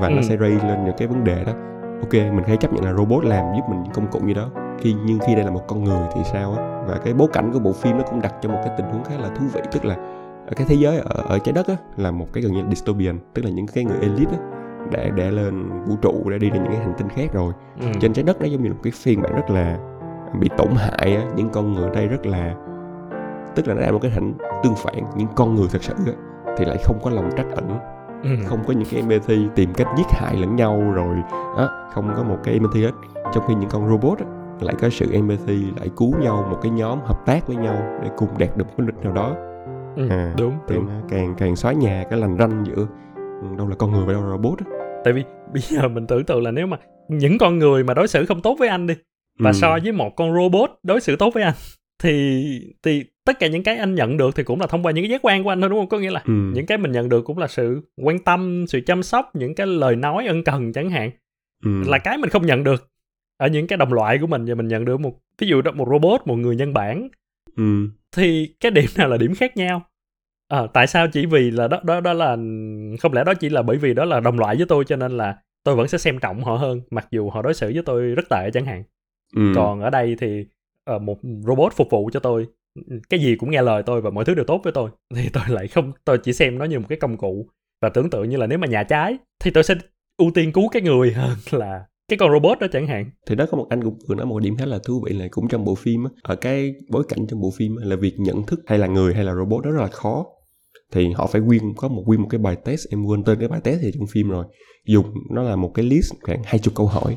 [0.00, 0.14] và ừ.
[0.14, 1.52] nó sẽ raise lên những cái vấn đề đó
[2.00, 4.48] ok mình hãy chấp nhận là robot làm giúp mình những công cụ như đó
[4.78, 7.52] khi nhưng khi đây là một con người thì sao á và cái bối cảnh
[7.52, 9.60] của bộ phim nó cũng đặt cho một cái tình huống khá là thú vị
[9.72, 9.94] tức là
[10.46, 12.68] ở cái thế giới ở, ở trái đất á là một cái gần như là
[12.68, 14.38] dystopian tức là những cái người elite á
[14.92, 17.86] đã để lên vũ trụ để đi đến những cái hành tinh khác rồi ừ.
[18.00, 19.78] trên trái đất nó giống như một cái phiên bản rất là
[20.40, 22.54] bị tổn hại á những con người ở đây rất là
[23.54, 26.12] tức là nó đang một cái hình tương phản những con người thật sự á
[26.56, 27.78] thì lại không có lòng trắc ẩn
[28.22, 28.30] ừ.
[28.46, 31.16] không có những cái empathy tìm cách giết hại lẫn nhau rồi
[31.56, 32.92] á không có một cái empathy hết
[33.34, 34.26] trong khi những con robot á,
[34.60, 38.10] lại có sự empathy lại cứu nhau một cái nhóm hợp tác với nhau để
[38.16, 39.36] cùng đạt được một cái đích nào đó
[39.96, 40.86] ừ, à, đúng thì đúng.
[40.86, 42.86] nó càng càng xóa nhà cái lành ranh giữa
[43.58, 44.66] đâu là con người và đâu là robot á
[45.04, 46.76] tại vì bây giờ mình tưởng tượng là nếu mà
[47.08, 48.94] những con người mà đối xử không tốt với anh đi
[49.38, 49.54] và ừ.
[49.54, 51.54] so với một con robot đối xử tốt với anh
[52.02, 52.44] thì
[52.82, 55.10] thì tất cả những cái anh nhận được thì cũng là thông qua những cái
[55.10, 56.32] giác quan của anh thôi đúng không có nghĩa là ừ.
[56.32, 59.66] những cái mình nhận được cũng là sự quan tâm sự chăm sóc những cái
[59.66, 61.10] lời nói ân cần chẳng hạn
[61.64, 61.70] ừ.
[61.86, 62.90] là cái mình không nhận được
[63.36, 65.72] ở những cái đồng loại của mình và mình nhận được một ví dụ đó
[65.72, 67.08] một robot một người nhân bản
[67.56, 67.88] ừ.
[68.16, 69.82] thì cái điểm nào là điểm khác nhau
[70.48, 72.36] à, tại sao chỉ vì là đó đó đó là
[73.00, 75.16] không lẽ đó chỉ là bởi vì đó là đồng loại với tôi cho nên
[75.16, 78.02] là tôi vẫn sẽ xem trọng họ hơn mặc dù họ đối xử với tôi
[78.02, 78.82] rất tệ chẳng hạn
[79.34, 79.52] ừ.
[79.54, 80.44] còn ở đây thì
[80.96, 82.46] uh, một robot phục vụ cho tôi.
[83.08, 84.90] Cái gì cũng nghe lời tôi và mọi thứ đều tốt với tôi.
[85.14, 87.48] Thì tôi lại không tôi chỉ xem nó như một cái công cụ.
[87.82, 89.74] Và tưởng tượng như là nếu mà nhà trái thì tôi sẽ
[90.16, 93.10] ưu tiên cứu cái người hơn là cái con robot đó chẳng hạn.
[93.26, 95.28] Thì đó có một anh cũng vừa nói một điểm khá là thú vị là
[95.30, 96.10] cũng trong bộ phim á.
[96.22, 99.24] Ở cái bối cảnh trong bộ phim là việc nhận thức hay là người hay
[99.24, 100.26] là robot đó rất là khó.
[100.92, 102.88] Thì họ phải quyên có một quyên một cái bài test.
[102.90, 104.44] Em quên tên cái bài test thì trong phim rồi.
[104.86, 107.16] Dùng nó là một cái list khoảng hai chục câu hỏi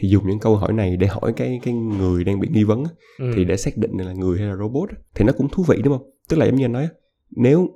[0.00, 2.84] thì dùng những câu hỏi này để hỏi cái cái người đang bị nghi vấn
[3.18, 3.32] ừ.
[3.34, 5.98] thì để xác định là người hay là robot thì nó cũng thú vị đúng
[5.98, 6.10] không?
[6.28, 6.88] Tức là giống như anh nói
[7.30, 7.68] nếu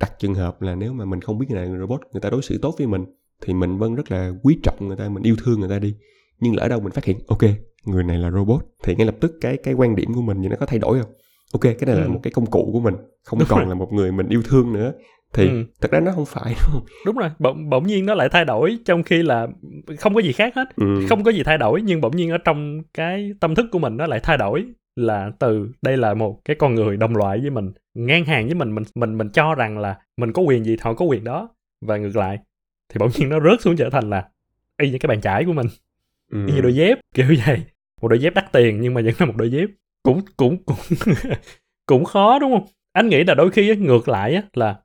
[0.00, 2.30] đặt trường hợp là nếu mà mình không biết người này là robot người ta
[2.30, 3.04] đối xử tốt với mình
[3.40, 5.94] thì mình vẫn rất là quý trọng người ta mình yêu thương người ta đi.
[6.40, 7.42] Nhưng lỡ đâu mình phát hiện ok
[7.84, 10.48] người này là robot thì ngay lập tức cái cái quan điểm của mình như
[10.48, 11.10] nó có thay đổi không?
[11.52, 12.00] Ok cái này ừ.
[12.00, 14.72] là một cái công cụ của mình không còn là một người mình yêu thương
[14.72, 14.92] nữa
[15.32, 15.64] thì ừ.
[15.80, 18.44] thật ra nó không phải đúng không đúng rồi bỗng bỗng nhiên nó lại thay
[18.44, 19.46] đổi trong khi là
[19.98, 20.76] không có gì khác hết.
[20.76, 21.06] Ừ.
[21.08, 23.96] không có gì thay đổi nhưng bỗng nhiên ở trong cái tâm thức của mình
[23.96, 24.64] nó lại thay đổi
[24.96, 28.54] là từ đây là một cái con người đồng loại với mình ngang hàng với
[28.54, 31.48] mình mình mình mình cho rằng là mình có quyền gì họ có quyền đó.
[31.86, 32.38] Và ngược lại
[32.88, 34.28] thì bỗng nhiên nó rớt xuống trở thành là
[34.82, 35.66] y như cái bàn chải của mình.
[36.32, 36.46] Ừ.
[36.46, 37.62] y như đôi dép kiểu vậy.
[38.02, 39.68] Một đôi dép đắt tiền nhưng mà vẫn là một đôi dép.
[40.02, 40.76] Cũng cũng cũng
[41.86, 42.66] cũng khó đúng không?
[42.92, 44.76] Anh nghĩ là đôi khi ngược lại á, là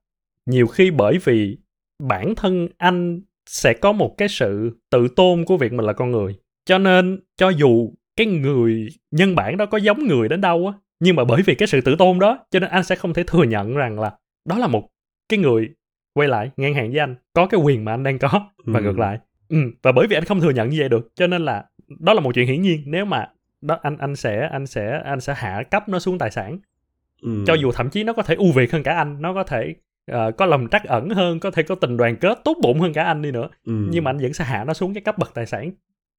[0.45, 1.57] nhiều khi bởi vì
[2.03, 6.11] bản thân anh sẽ có một cái sự tự tôn của việc mình là con
[6.11, 10.67] người cho nên cho dù cái người nhân bản đó có giống người đến đâu
[10.67, 13.13] á nhưng mà bởi vì cái sự tự tôn đó cho nên anh sẽ không
[13.13, 14.11] thể thừa nhận rằng là
[14.45, 14.89] đó là một
[15.29, 15.69] cái người
[16.13, 18.83] quay lại ngang hàng với anh có cái quyền mà anh đang có và ừ.
[18.83, 19.57] ngược lại ừ.
[19.83, 21.65] và bởi vì anh không thừa nhận như vậy được cho nên là
[21.99, 23.27] đó là một chuyện hiển nhiên nếu mà
[23.61, 26.59] đó anh anh sẽ anh sẽ anh sẽ hạ cấp nó xuống tài sản
[27.21, 27.43] ừ.
[27.47, 29.75] cho dù thậm chí nó có thể ưu việt hơn cả anh nó có thể
[30.11, 32.93] uh, có lòng trắc ẩn hơn có thể có tình đoàn kết tốt bụng hơn
[32.93, 33.49] cả anh đi nữa.
[33.65, 33.73] Ừ.
[33.89, 35.71] nhưng mà anh vẫn sẽ hạ nó xuống cái cấp bậc tài sản.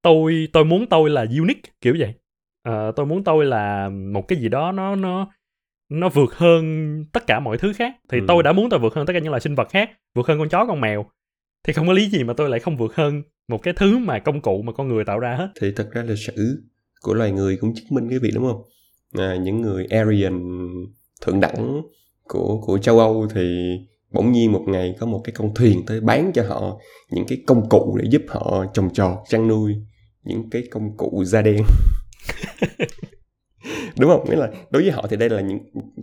[0.02, 2.14] Tôi tôi muốn tôi là unique kiểu vậy.
[2.68, 5.30] Uh, tôi muốn tôi là một cái gì đó nó nó
[5.88, 7.94] nó vượt hơn tất cả mọi thứ khác.
[8.08, 8.24] Thì ừ.
[8.28, 10.38] tôi đã muốn tôi vượt hơn tất cả những loài sinh vật khác vượt hơn
[10.38, 11.06] con chó con mèo.
[11.64, 14.18] Thì không có lý gì mà tôi lại không vượt hơn một cái thứ mà
[14.18, 15.48] công cụ mà con người tạo ra hết.
[15.60, 16.62] Thì thật ra lịch sử
[17.00, 18.62] của loài người cũng chứng minh cái việc đúng không?
[19.18, 20.42] À, những người Aryan
[21.20, 21.82] thượng đẳng
[22.28, 23.76] của của châu Âu thì
[24.12, 27.38] bỗng nhiên một ngày có một cái con thuyền tới bán cho họ những cái
[27.46, 29.74] công cụ để giúp họ trồng trọt chăn nuôi
[30.24, 31.56] những cái công cụ da đen.
[33.98, 34.24] Đúng không?
[34.30, 35.58] Nghĩa là đối với họ thì đây là những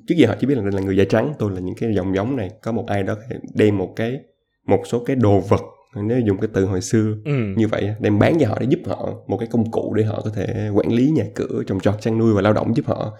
[0.07, 1.89] trước giờ họ chỉ biết là đây là người da trắng tôi là những cái
[1.95, 2.49] dòng giống này.
[2.61, 3.15] Có một ai đó
[3.53, 4.19] đem một cái
[4.67, 5.61] một số cái đồ vật
[5.95, 7.31] nếu dùng cái từ hồi xưa ừ.
[7.57, 10.21] như vậy đem bán cho họ để giúp họ một cái công cụ để họ
[10.23, 13.17] có thể quản lý nhà cửa trồng trọt chăn nuôi và lao động giúp họ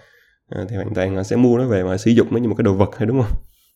[0.54, 2.54] à, thì hoàn toàn họ sẽ mua nó về mà sử dụng nó như một
[2.54, 3.32] cái đồ vật thôi đúng không?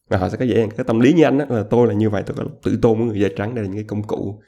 [0.08, 2.10] Và họ sẽ có dễ cái tâm lý như anh đó là tôi là như
[2.10, 4.40] vậy tôi có tự tôn với người da trắng đây là những cái công cụ.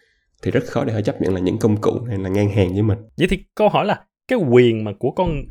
[0.42, 2.72] Thì rất khó để họ chấp nhận là những công cụ này là ngang hàng
[2.72, 2.98] với mình.
[3.18, 5.42] Vậy thì câu hỏi là cái quyền mà của con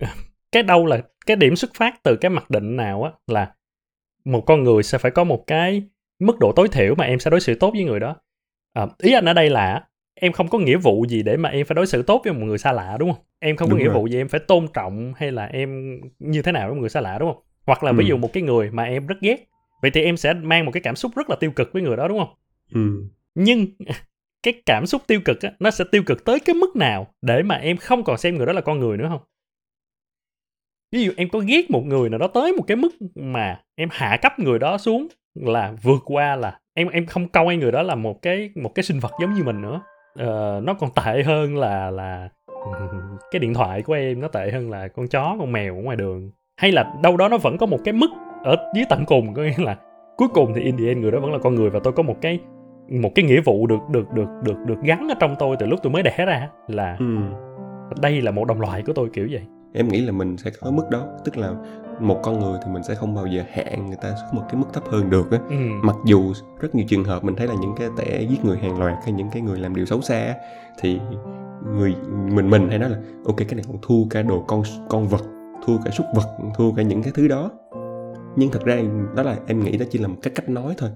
[0.51, 3.53] cái đâu là cái điểm xuất phát từ cái mặc định nào á là
[4.25, 5.83] một con người sẽ phải có một cái
[6.19, 8.15] mức độ tối thiểu mà em sẽ đối xử tốt với người đó?
[8.73, 9.83] À, ý anh ở đây là
[10.19, 12.45] em không có nghĩa vụ gì để mà em phải đối xử tốt với một
[12.45, 13.95] người xa lạ đúng không em không có đúng nghĩa rồi.
[13.95, 16.89] vụ gì em phải tôn trọng hay là em như thế nào với một người
[16.89, 17.95] xa lạ đúng không hoặc là ừ.
[17.97, 19.49] ví dụ một cái người mà em rất ghét
[19.81, 21.97] vậy thì em sẽ mang một cái cảm xúc rất là tiêu cực với người
[21.97, 22.33] đó đúng không
[22.73, 23.09] ừ.
[23.35, 23.67] nhưng
[24.43, 27.43] cái cảm xúc tiêu cực á, nó sẽ tiêu cực tới cái mức nào để
[27.43, 29.21] mà em không còn xem người đó là con người nữa không
[30.91, 33.89] ví dụ em có ghét một người nào đó tới một cái mức mà em
[33.91, 37.83] hạ cấp người đó xuống là vượt qua là em em không coi người đó
[37.83, 39.81] là một cái một cái sinh vật giống như mình nữa
[40.23, 42.29] uh, nó còn tệ hơn là là
[43.31, 45.97] cái điện thoại của em nó tệ hơn là con chó con mèo ở ngoài
[45.97, 48.09] đường hay là đâu đó nó vẫn có một cái mức
[48.43, 49.77] ở dưới tận cùng có nghĩa là
[50.17, 52.03] cuối cùng thì in the end người đó vẫn là con người và tôi có
[52.03, 52.39] một cái
[52.89, 55.79] một cái nghĩa vụ được được được được được gắn ở trong tôi từ lúc
[55.83, 57.05] tôi mới đẻ ra là ừ.
[58.01, 59.41] đây là một đồng loại của tôi kiểu vậy
[59.73, 61.53] em nghĩ là mình sẽ có mức đó tức là
[61.99, 64.55] một con người thì mình sẽ không bao giờ hạn người ta xuống một cái
[64.55, 65.39] mức thấp hơn được á.
[65.49, 65.55] Ừ.
[65.83, 68.79] mặc dù rất nhiều trường hợp mình thấy là những cái tẻ giết người hàng
[68.79, 70.35] loạt hay những cái người làm điều xấu xa
[70.79, 70.99] thì
[71.75, 75.07] người mình mình hay nói là ok cái này còn thua cả đồ con con
[75.07, 75.21] vật
[75.65, 77.51] thua cả súc vật thua cả những cái thứ đó.
[78.35, 78.81] Nhưng thật ra
[79.15, 80.89] đó là em nghĩ đó chỉ là một cái cách nói thôi.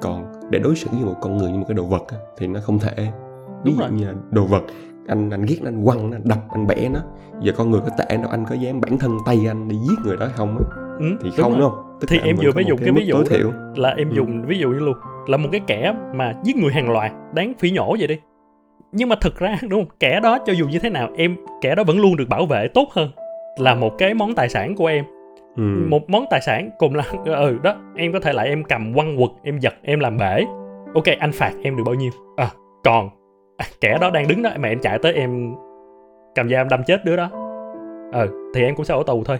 [0.00, 2.02] Còn để đối xử với một con người như một cái đồ vật
[2.36, 3.12] thì nó không thể.
[3.64, 4.62] Ví dụ như là đồ vật
[5.08, 7.00] anh anh ghét anh quăng anh đập anh bẻ nó.
[7.40, 9.96] Giờ con người có tệ đâu anh có dám bản thân tay anh đi giết
[10.04, 10.64] người đó không á?
[10.98, 11.98] Ừ, thì không đúng không?
[12.00, 13.52] Tức thì em vừa mới dùng cái, ví dụ thiểu.
[13.76, 14.14] là em ừ.
[14.16, 17.52] dùng ví dụ như luôn là một cái kẻ mà giết người hàng loạt đáng
[17.58, 18.18] phỉ nhổ vậy đi.
[18.92, 19.96] Nhưng mà thực ra đúng không?
[20.00, 22.68] Kẻ đó cho dù như thế nào em kẻ đó vẫn luôn được bảo vệ
[22.68, 23.10] tốt hơn
[23.58, 25.04] là một cái món tài sản của em.
[25.56, 25.62] Ừ.
[25.88, 29.16] một món tài sản cùng là ừ đó em có thể lại em cầm quăng
[29.16, 30.44] quật em giật em làm bể.
[30.94, 32.10] Ok anh phạt em được bao nhiêu?
[32.36, 32.50] À
[32.84, 33.08] còn
[33.80, 35.54] kẻ đó đang đứng đó mà em chạy tới em
[36.34, 37.30] cầm dao em đâm chết đứa đó.
[38.12, 39.38] Ừ thì em cũng sẽ ở tù thôi.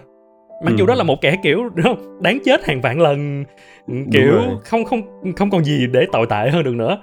[0.64, 0.76] Mặc ừ.
[0.78, 2.22] dù đó là một kẻ kiểu đúng không?
[2.22, 3.44] Đáng chết hàng vạn lần.
[4.12, 4.32] Kiểu
[4.64, 5.00] không không
[5.36, 6.98] không còn gì để tội tệ hơn được nữa.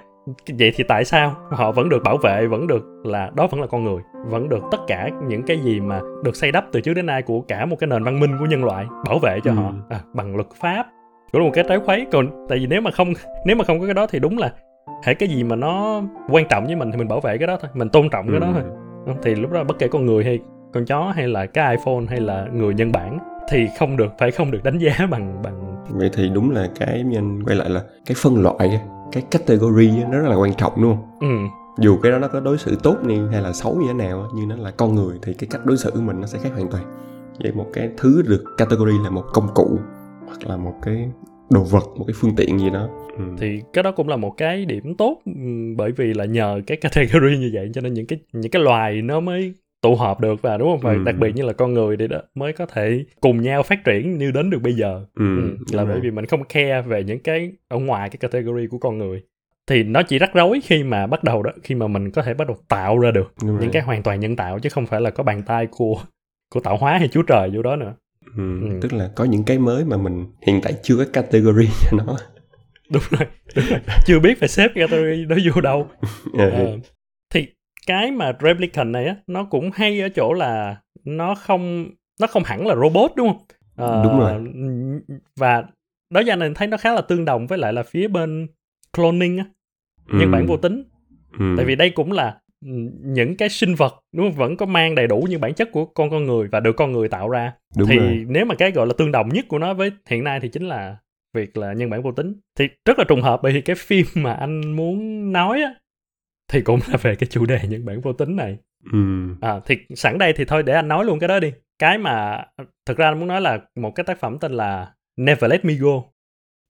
[0.57, 3.67] Vậy thì tại sao họ vẫn được bảo vệ vẫn được là đó vẫn là
[3.67, 6.93] con người vẫn được tất cả những cái gì mà được xây đắp từ trước
[6.93, 9.51] đến nay của cả một cái nền văn minh của nhân loại bảo vệ cho
[9.51, 9.55] ừ.
[9.55, 9.73] họ?
[9.89, 10.87] À, bằng luật pháp.
[11.31, 12.05] Cũng là một cái trái khuấy.
[12.11, 13.13] Còn tại vì nếu mà không
[13.45, 14.51] nếu mà không có cái đó thì đúng là
[15.03, 17.57] hãy cái gì mà nó quan trọng với mình thì mình bảo vệ cái đó
[17.61, 18.63] thôi mình tôn trọng cái đó thôi.
[19.23, 20.39] Thì lúc đó bất kể con người hay
[20.73, 23.19] con chó hay là cái iphone hay là người nhân bản
[23.49, 27.03] thì không được phải không được đánh giá bằng bằng vậy thì đúng là cái
[27.03, 28.79] nhân quay lại là cái phân loại
[29.11, 31.19] cái category nó rất là quan trọng đúng không?
[31.19, 31.57] Ừ.
[31.77, 34.27] Dù cái đó nó có đối xử tốt như hay là xấu như thế nào
[34.35, 36.49] nhưng nó là con người thì cái cách đối xử của mình nó sẽ khác
[36.53, 36.83] hoàn toàn.
[37.43, 39.79] Vậy một cái thứ được category là một công cụ
[40.25, 41.11] hoặc là một cái
[41.49, 43.23] đồ vật một cái phương tiện gì đó ừ.
[43.37, 45.31] thì cái đó cũng là một cái điểm tốt ừ,
[45.77, 49.01] bởi vì là nhờ cái category như vậy cho nên những cái những cái loài
[49.01, 51.03] nó mới tụ họp được và đúng không và ừ.
[51.05, 54.17] đặc biệt như là con người thì đó mới có thể cùng nhau phát triển
[54.17, 57.19] như đến được bây giờ ừ, ừ, là bởi vì mình không care về những
[57.19, 59.23] cái ở ngoài cái category của con người
[59.67, 62.33] thì nó chỉ rắc rối khi mà bắt đầu đó khi mà mình có thể
[62.33, 63.69] bắt đầu tạo ra được đúng những rồi.
[63.73, 66.01] cái hoàn toàn nhân tạo chứ không phải là có bàn tay của
[66.49, 67.93] của tạo hóa hay chúa trời vô đó nữa
[68.37, 68.79] ừ, ừ.
[68.81, 72.17] tức là có những cái mới mà mình hiện tại chưa có category cho nó
[72.93, 73.79] đúng rồi, đúng rồi.
[74.05, 75.87] chưa biết phải xếp category đó vô đâu
[76.39, 76.45] à,
[77.33, 77.47] thì
[77.87, 82.43] cái mà replicant này á nó cũng hay ở chỗ là nó không nó không
[82.43, 84.41] hẳn là robot đúng không à, đúng rồi
[85.35, 85.63] và
[86.09, 88.47] đó giờ này thấy nó khá là tương đồng với lại là phía bên
[88.97, 89.45] cloning á
[90.07, 90.19] ừ.
[90.19, 90.83] nhân bản vô tính
[91.39, 91.45] ừ.
[91.57, 92.37] tại vì đây cũng là
[93.01, 94.37] những cái sinh vật đúng không?
[94.37, 96.91] vẫn có mang đầy đủ những bản chất của con con người và được con
[96.91, 98.25] người tạo ra đúng thì rồi.
[98.27, 100.63] nếu mà cái gọi là tương đồng nhất của nó với hiện nay thì chính
[100.63, 100.97] là
[101.33, 102.33] việc là nhân bản vô tính.
[102.57, 105.73] Thì rất là trùng hợp bởi vì cái phim mà anh muốn nói á
[106.51, 108.57] thì cũng là về cái chủ đề nhân bản vô tính này.
[108.91, 108.99] Ừ.
[109.41, 111.53] à, thì sẵn đây thì thôi để anh nói luôn cái đó đi.
[111.79, 112.45] Cái mà
[112.85, 115.73] thực ra anh muốn nói là một cái tác phẩm tên là Never Let Me
[115.73, 116.03] Go.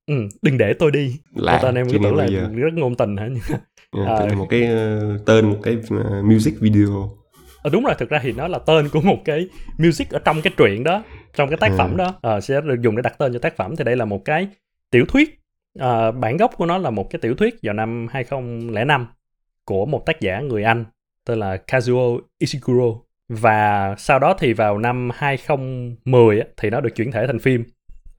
[0.07, 1.19] Ừ, đừng để tôi đi.
[1.35, 2.49] Lạ tên em cứ tưởng là giờ.
[2.55, 3.29] rất ngôn tình hả?
[3.95, 7.17] Yeah, à, một cái uh, tên một cái uh, music video
[7.63, 9.47] à, đúng rồi thực ra thì nó là tên của một cái
[9.77, 11.03] music ở trong cái truyện đó
[11.35, 11.75] trong cái tác ừ.
[11.77, 12.15] phẩm đó.
[12.21, 13.75] À, sẽ được dùng để đặt tên cho tác phẩm.
[13.75, 14.47] Thì đây là một cái
[14.91, 15.39] tiểu thuyết
[15.79, 19.07] à, bản gốc của nó là một cái tiểu thuyết vào năm 2005
[19.65, 20.85] của một tác giả người Anh
[21.25, 22.99] tên là Kazuo Ishiguro.
[23.29, 27.63] Và sau đó thì vào năm 2010 thì nó được chuyển thể thành phim.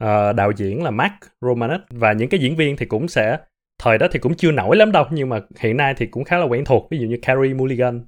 [0.05, 3.39] Uh, đạo diễn là Mark Romanek và những cái diễn viên thì cũng sẽ
[3.79, 6.39] thời đó thì cũng chưa nổi lắm đâu nhưng mà hiện nay thì cũng khá
[6.39, 6.89] là quen thuộc.
[6.91, 8.05] Ví dụ như Carrie Mulligan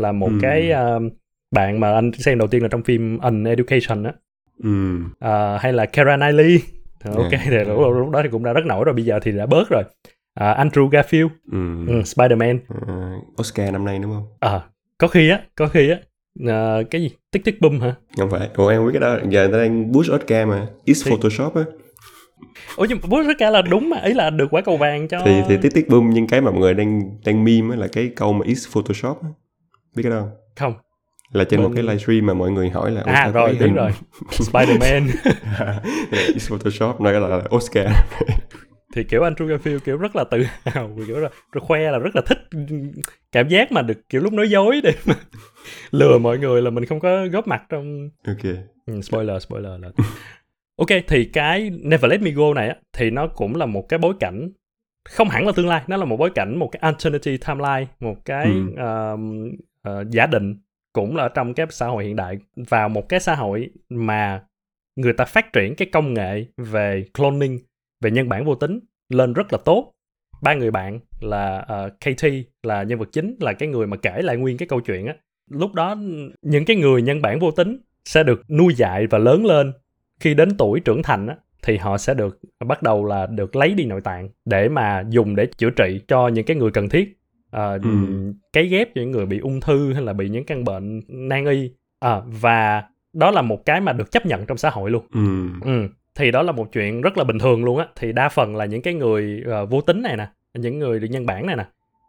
[0.00, 0.38] là một ừ.
[0.42, 1.12] cái uh,
[1.50, 4.12] bạn mà anh xem đầu tiên là trong phim An Education á.
[4.62, 4.96] Ừ.
[5.00, 6.60] uh, hay là Keira Knightley.
[7.04, 7.44] Ok yeah.
[7.44, 9.68] thì lúc, lúc đó thì cũng đã rất nổi rồi bây giờ thì đã bớt
[9.70, 9.82] rồi.
[10.40, 11.28] Uh, Andrew Garfield.
[11.52, 11.86] Ừ.
[11.86, 12.58] Ừ, Spider-Man.
[12.74, 14.26] Uh, Oscar năm nay đúng không?
[14.40, 14.62] Ờ uh,
[14.98, 15.98] có khi á có khi á.
[16.42, 17.10] Uh, cái gì?
[17.30, 17.94] Tích tích bum hả?
[18.18, 18.48] Không phải.
[18.56, 19.18] Ủa em biết cái đó.
[19.28, 20.66] Giờ người ta đang push Oscar mà.
[20.84, 21.10] Is thì...
[21.10, 21.62] Photoshop á.
[22.76, 24.00] Ủa nhưng push Oscar là đúng mà.
[24.00, 26.50] Ý là được quả cầu vàng cho thì thì tích tích bum nhưng cái mà
[26.50, 29.28] mọi người đang đang meme là cái câu mà is Photoshop á
[29.94, 30.30] biết cái đó không?
[30.56, 30.74] Không.
[31.32, 31.68] Là trên Mình...
[31.68, 33.90] một cái livestream mà mọi người hỏi là à rồi biết rồi.
[34.30, 35.08] Spider-Man.
[36.34, 37.86] Is Photoshop nói là, là Oscar.
[38.94, 42.16] Thì kiểu Andrew Garfield kiểu rất là tự hào kiểu là rồi khoe là rất
[42.16, 42.38] là thích
[43.32, 45.14] cảm giác mà được kiểu lúc nói dối để mà
[45.90, 48.54] lừa mọi người là mình không có góp mặt trong ok.
[48.86, 49.90] Ừ, spoiler spoiler là
[50.76, 53.98] ok thì cái Never Let Me Go này á thì nó cũng là một cái
[53.98, 54.50] bối cảnh
[55.04, 58.16] không hẳn là tương lai nó là một bối cảnh một cái alternative timeline một
[58.24, 58.66] cái ừ.
[58.72, 59.20] uh,
[59.88, 60.56] uh, giả định
[60.92, 64.42] cũng là trong cái xã hội hiện đại vào một cái xã hội mà
[64.96, 67.58] người ta phát triển cái công nghệ về cloning
[68.00, 69.92] về nhân bản vô tính lên rất là tốt.
[70.42, 72.24] Ba người bạn là ờ, uh, KT
[72.62, 75.14] là nhân vật chính là cái người mà kể lại nguyên cái câu chuyện á.
[75.50, 75.96] Lúc đó
[76.42, 79.72] những cái người nhân bản vô tính sẽ được nuôi dạy và lớn lên.
[80.20, 83.74] Khi đến tuổi trưởng thành á thì họ sẽ được bắt đầu là được lấy
[83.74, 87.19] đi nội tạng để mà dùng để chữa trị cho những cái người cần thiết
[87.56, 87.90] uh, ừ.
[88.52, 91.44] cấy ghép cho những người bị ung thư hay là bị những căn bệnh nan
[91.46, 95.04] y à, và đó là một cái mà được chấp nhận trong xã hội luôn
[95.12, 95.48] ừ.
[95.64, 98.56] Ừ thì đó là một chuyện rất là bình thường luôn á thì đa phần
[98.56, 101.56] là những cái người uh, vô tính này nè những người được nhân bản này
[101.56, 101.64] nè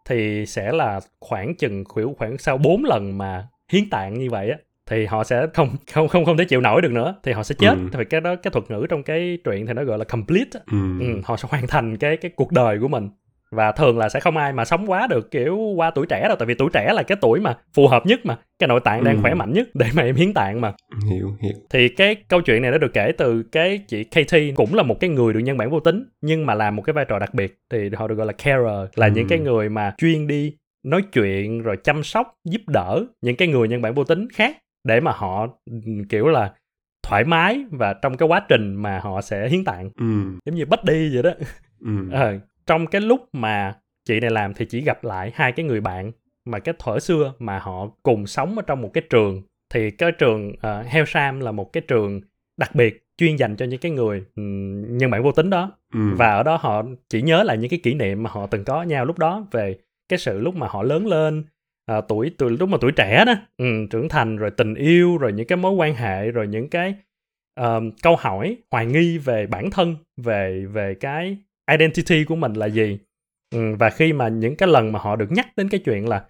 [0.09, 4.49] thì sẽ là khoảng chừng khoảng khoảng sau 4 lần mà hiến tạng như vậy
[4.49, 7.43] á thì họ sẽ không không không không thể chịu nổi được nữa thì họ
[7.43, 7.97] sẽ chết ừ.
[7.97, 10.99] vì cái đó cái thuật ngữ trong cái truyện thì nó gọi là complete ừ.
[10.99, 13.09] Ừ, họ sẽ hoàn thành cái cái cuộc đời của mình
[13.55, 16.35] và thường là sẽ không ai mà sống quá được kiểu qua tuổi trẻ đâu
[16.39, 19.03] tại vì tuổi trẻ là cái tuổi mà phù hợp nhất mà cái nội tạng
[19.03, 19.21] đang ừ.
[19.21, 20.73] khỏe mạnh nhất để mà em hiến tạng mà
[21.09, 24.73] hiểu hiểu thì cái câu chuyện này nó được kể từ cái chị KT cũng
[24.73, 27.05] là một cái người được nhân bản vô tính nhưng mà làm một cái vai
[27.05, 29.11] trò đặc biệt thì họ được gọi là carer là ừ.
[29.15, 33.47] những cái người mà chuyên đi nói chuyện rồi chăm sóc giúp đỡ những cái
[33.47, 35.47] người nhân bản vô tính khác để mà họ
[36.09, 36.53] kiểu là
[37.03, 40.37] thoải mái và trong cái quá trình mà họ sẽ hiến tạng ừ.
[40.45, 41.31] giống như bắt đi vậy đó
[41.79, 42.09] ừ.
[42.11, 45.81] à, trong cái lúc mà chị này làm thì chỉ gặp lại hai cái người
[45.81, 46.11] bạn
[46.45, 49.41] mà cái thuở xưa mà họ cùng sống ở trong một cái trường.
[49.73, 52.21] Thì cái trường uh, Hell Sam là một cái trường
[52.57, 55.71] đặc biệt chuyên dành cho những cái người um, nhân bản vô tính đó.
[55.93, 55.99] Ừ.
[56.15, 58.83] và ở đó họ chỉ nhớ lại những cái kỷ niệm mà họ từng có
[58.83, 59.77] nhau lúc đó về
[60.09, 61.43] cái sự lúc mà họ lớn lên
[61.97, 63.33] uh, tuổi từ lúc mà tuổi trẻ đó.
[63.57, 66.95] Um, trưởng thành rồi tình yêu rồi những cái mối quan hệ rồi những cái
[67.61, 71.37] uh, câu hỏi hoài nghi về bản thân về về cái
[71.71, 72.99] identity của mình là gì
[73.51, 76.23] ừ, và khi mà những cái lần mà họ được nhắc đến cái chuyện là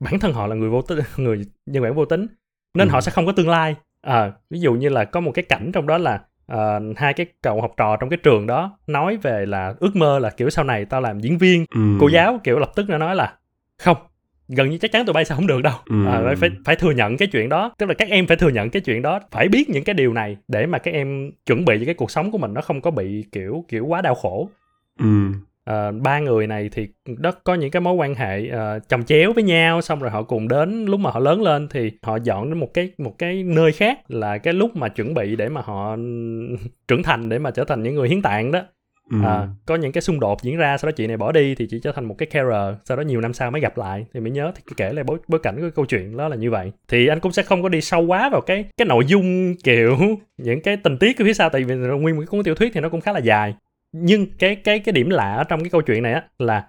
[0.00, 2.26] bản thân họ là người vô tính người nhân bản vô tính
[2.74, 2.92] nên ừ.
[2.92, 5.70] họ sẽ không có tương lai à, ví dụ như là có một cái cảnh
[5.72, 6.20] trong đó là
[6.52, 6.58] uh,
[6.96, 10.30] hai cái cậu học trò trong cái trường đó nói về là ước mơ là
[10.30, 11.80] kiểu sau này tao làm diễn viên ừ.
[12.00, 13.36] cô giáo kiểu lập tức nó nói là
[13.78, 13.96] không
[14.48, 16.06] gần như chắc chắn tụi bay sẽ không được đâu ừ.
[16.06, 18.70] à, phải phải thừa nhận cái chuyện đó tức là các em phải thừa nhận
[18.70, 21.78] cái chuyện đó phải biết những cái điều này để mà các em chuẩn bị
[21.78, 24.50] cho cái cuộc sống của mình nó không có bị kiểu kiểu quá đau khổ
[24.98, 25.28] ừ.
[25.70, 29.32] uh, ba người này thì đó có những cái mối quan hệ uh, chồng chéo
[29.32, 32.50] với nhau xong rồi họ cùng đến lúc mà họ lớn lên thì họ dọn
[32.50, 35.60] đến một cái một cái nơi khác là cái lúc mà chuẩn bị để mà
[35.60, 35.96] họ
[36.88, 38.62] trưởng thành để mà trở thành những người hiến tạng đó
[39.10, 39.18] Ừ.
[39.24, 41.66] À, có những cái xung đột diễn ra sau đó chị này bỏ đi thì
[41.70, 44.20] chị trở thành một cái carer sau đó nhiều năm sau mới gặp lại thì
[44.20, 46.50] mới nhớ thì kể lại bối, bối cảnh của cái câu chuyện đó là như
[46.50, 49.54] vậy thì anh cũng sẽ không có đi sâu quá vào cái cái nội dung
[49.64, 49.96] kiểu
[50.38, 52.80] những cái tình tiết phía sau tại vì nguyên một cái cuốn tiểu thuyết thì
[52.80, 53.54] nó cũng khá là dài
[53.92, 56.68] nhưng cái cái cái điểm lạ ở trong cái câu chuyện này á là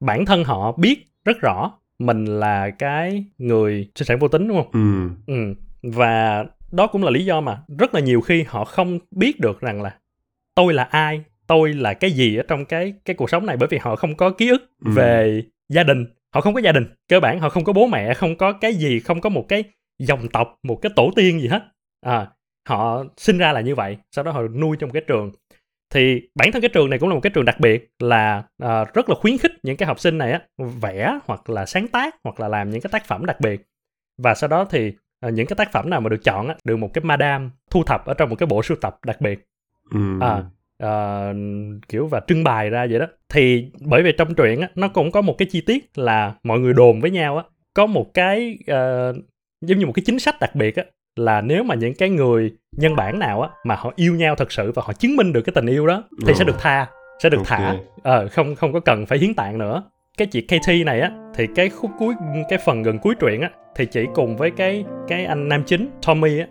[0.00, 4.56] bản thân họ biết rất rõ mình là cái người sinh sản vô tính đúng
[4.56, 4.70] không?
[4.72, 5.34] Ừ.
[5.34, 5.54] ừ.
[5.82, 9.60] Và đó cũng là lý do mà rất là nhiều khi họ không biết được
[9.60, 9.96] rằng là
[10.54, 13.68] tôi là ai, tôi là cái gì ở trong cái cái cuộc sống này bởi
[13.70, 14.90] vì họ không có ký ức ừ.
[14.94, 18.14] về gia đình, họ không có gia đình, cơ bản họ không có bố mẹ,
[18.14, 19.64] không có cái gì, không có một cái
[19.98, 21.62] dòng tộc, một cái tổ tiên gì hết.
[22.00, 22.26] À,
[22.68, 25.32] họ sinh ra là như vậy, sau đó họ nuôi trong cái trường
[25.90, 28.94] thì bản thân cái trường này cũng là một cái trường đặc biệt là uh,
[28.94, 32.14] rất là khuyến khích những cái học sinh này á vẽ hoặc là sáng tác
[32.24, 33.66] hoặc là làm những cái tác phẩm đặc biệt.
[34.22, 34.92] Và sau đó thì
[35.26, 37.82] uh, những cái tác phẩm nào mà được chọn á được một cái madam thu
[37.84, 39.46] thập ở trong một cái bộ sưu tập đặc biệt.
[39.90, 40.18] Ừ.
[40.20, 40.44] à,
[40.84, 41.36] uh,
[41.88, 43.06] kiểu và trưng bày ra vậy đó.
[43.28, 46.58] Thì bởi vì trong truyện á nó cũng có một cái chi tiết là mọi
[46.58, 49.16] người đồn với nhau á có một cái uh,
[49.60, 50.84] giống như một cái chính sách đặc biệt á
[51.16, 54.52] là nếu mà những cái người nhân bản nào á mà họ yêu nhau thật
[54.52, 56.34] sự và họ chứng minh được cái tình yêu đó thì ừ.
[56.38, 56.86] sẽ được tha
[57.22, 57.60] sẽ được okay.
[57.60, 59.82] thả ờ không không có cần phải hiến tạng nữa
[60.18, 62.14] cái chị KT này á thì cái khúc cuối
[62.48, 65.88] cái phần gần cuối truyện á thì chỉ cùng với cái cái anh nam chính
[66.06, 66.46] Tommy á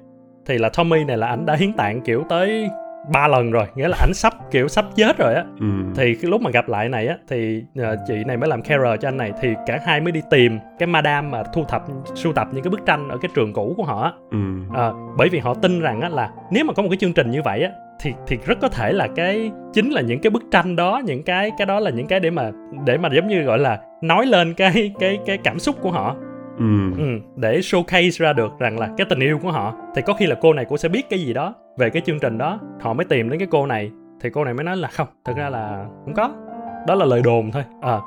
[0.45, 2.69] thì là Tommy này là ảnh đã hiến tạng kiểu tới
[3.13, 5.65] ba lần rồi nghĩa là ảnh sắp kiểu sắp chết rồi á ừ.
[5.95, 9.02] thì cái lúc mà gặp lại này á thì uh, chị này mới làm carer
[9.02, 11.84] cho anh này thì cả hai mới đi tìm cái madam mà thu thập
[12.15, 14.38] sưu tập những cái bức tranh ở cái trường cũ của họ ừ.
[14.69, 17.32] uh, bởi vì họ tin rằng á là nếu mà có một cái chương trình
[17.32, 20.43] như vậy á thì thì rất có thể là cái chính là những cái bức
[20.52, 22.52] tranh đó những cái cái đó là những cái để mà
[22.86, 26.15] để mà giống như gọi là nói lên cái cái cái cảm xúc của họ
[26.60, 26.91] ừ.
[26.98, 30.28] Ừ, để showcase ra được rằng là cái tình yêu của họ thì có khi
[30.28, 32.93] là cô này cũng sẽ biết cái gì đó về cái chương trình đó họ
[32.93, 33.91] mới tìm đến cái cô này
[34.22, 36.32] thì cô này mới nói là không thật ra là không có
[36.88, 38.00] đó là lời đồn thôi à,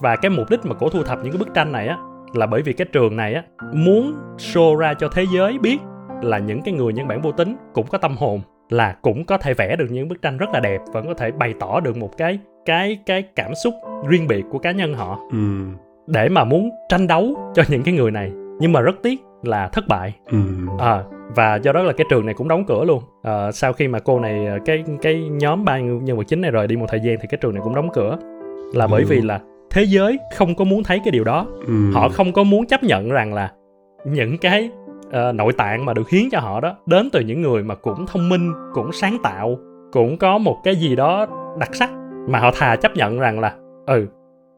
[0.00, 1.96] và cái mục đích mà cổ thu thập những cái bức tranh này á
[2.34, 3.42] là bởi vì cái trường này á
[3.72, 5.78] muốn show ra cho thế giới biết
[6.22, 8.40] là những cái người nhân bản vô tính cũng có tâm hồn
[8.70, 11.30] là cũng có thể vẽ được những bức tranh rất là đẹp và có thể
[11.30, 13.74] bày tỏ được một cái cái cái cảm xúc
[14.08, 15.38] riêng biệt của cá nhân họ ừ.
[16.08, 19.68] Để mà muốn tranh đấu cho những cái người này nhưng mà rất tiếc là
[19.68, 20.38] thất bại ừ.
[20.78, 21.02] à,
[21.36, 23.98] và do đó là cái trường này cũng đóng cửa luôn à, sau khi mà
[23.98, 27.16] cô này cái cái nhóm ba nhân vật chính này rời đi một thời gian
[27.20, 28.18] thì cái trường này cũng đóng cửa
[28.74, 29.06] là bởi ừ.
[29.08, 29.40] vì là
[29.70, 31.90] thế giới không có muốn thấy cái điều đó ừ.
[31.92, 33.52] họ không có muốn chấp nhận rằng là
[34.04, 34.70] những cái
[35.06, 38.06] uh, nội tạng mà được hiến cho họ đó đến từ những người mà cũng
[38.06, 39.58] thông minh cũng sáng tạo
[39.92, 41.26] cũng có một cái gì đó
[41.58, 41.90] đặc sắc
[42.28, 43.54] mà họ thà chấp nhận rằng là
[43.86, 44.06] ừ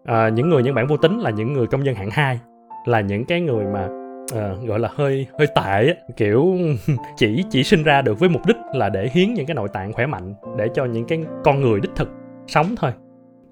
[0.03, 2.41] uh, những người nhân bản vô tính là những người công dân hạng hai
[2.85, 3.89] là những cái người mà
[4.35, 5.95] uh, gọi là hơi hơi tệ á.
[6.17, 6.57] Kiểu
[7.17, 9.93] chỉ chỉ sinh ra được với mục đích là để hiến những cái nội tạng
[9.93, 12.09] khỏe mạnh để cho những cái con người đích thực
[12.47, 12.93] sống thôi.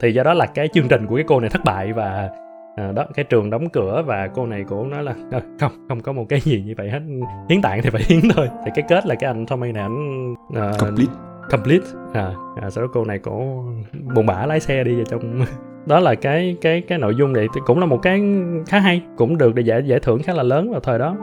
[0.01, 2.31] Thì do đó là cái chương trình của cái cô này thất bại và
[2.77, 6.01] à, đó cái trường đóng cửa và cô này cũng nói là à, không không
[6.01, 7.01] có một cái gì như vậy hết.
[7.49, 8.49] Hiến tạng thì phải hiến thôi.
[8.65, 11.13] Thì cái kết là cái anh Tommy này anh uh, complete.
[11.51, 11.87] complete.
[12.15, 12.33] À,
[12.63, 13.65] à sau đó cô này cổ
[14.15, 15.45] buồn bã lái xe đi vào trong
[15.87, 18.23] đó là cái cái cái nội dung này cũng là một cái
[18.67, 21.17] khá hay cũng được để giải giải thưởng khá là lớn vào thời đó.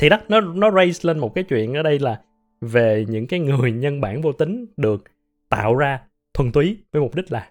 [0.00, 2.20] Thì đó nó nó raise lên một cái chuyện ở đây là
[2.60, 5.04] về những cái người nhân bản vô tính được
[5.48, 6.00] tạo ra
[6.34, 7.50] thuần túy với mục đích là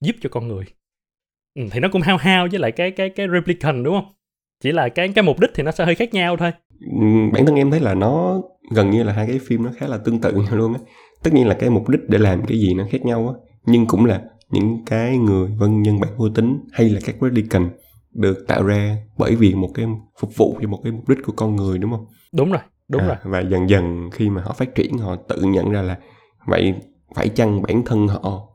[0.00, 0.64] giúp cho con người.
[1.54, 4.12] Ừ, thì nó cũng hao hao với lại cái cái cái replicant đúng không?
[4.60, 6.52] Chỉ là cái cái mục đích thì nó sẽ hơi khác nhau thôi.
[6.80, 9.86] Ừ, bản thân em thấy là nó gần như là hai cái phim nó khá
[9.86, 10.80] là tương tự nhau luôn á.
[11.22, 13.86] Tất nhiên là cái mục đích để làm cái gì nó khác nhau á nhưng
[13.86, 17.70] cũng là những cái người vân nhân bản vô tính hay là các replicant
[18.12, 19.86] được tạo ra bởi vì một cái
[20.20, 22.06] phục vụ cho một cái mục đích của con người đúng không?
[22.32, 23.16] Đúng rồi đúng à, rồi.
[23.24, 25.98] và dần dần khi mà họ phát triển họ tự nhận ra là
[26.46, 26.74] vậy
[27.14, 28.48] phải chăng bản thân họ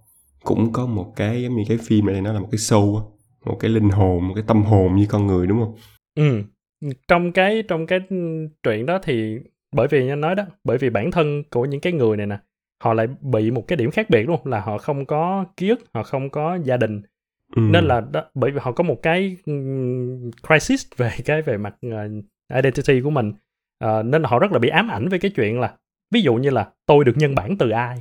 [0.43, 3.01] cũng có một cái giống như cái phim này nó là một cái show
[3.45, 5.75] một cái linh hồn một cái tâm hồn như con người đúng không?
[6.15, 6.43] Ừ
[7.07, 7.99] trong cái trong cái
[8.63, 9.37] chuyện đó thì
[9.71, 12.37] bởi vì anh nói đó bởi vì bản thân của những cái người này nè
[12.83, 15.79] họ lại bị một cái điểm khác biệt luôn là họ không có ký ức
[15.93, 17.01] họ không có gia đình.
[17.55, 17.61] Ừ.
[17.71, 19.37] nên là đó, bởi vì họ có một cái
[20.47, 23.33] crisis về cái về mặt uh, identity của mình.
[23.85, 25.75] Uh, nên là họ rất là bị ám ảnh với cái chuyện là
[26.11, 27.97] ví dụ như là tôi được nhân bản từ ai.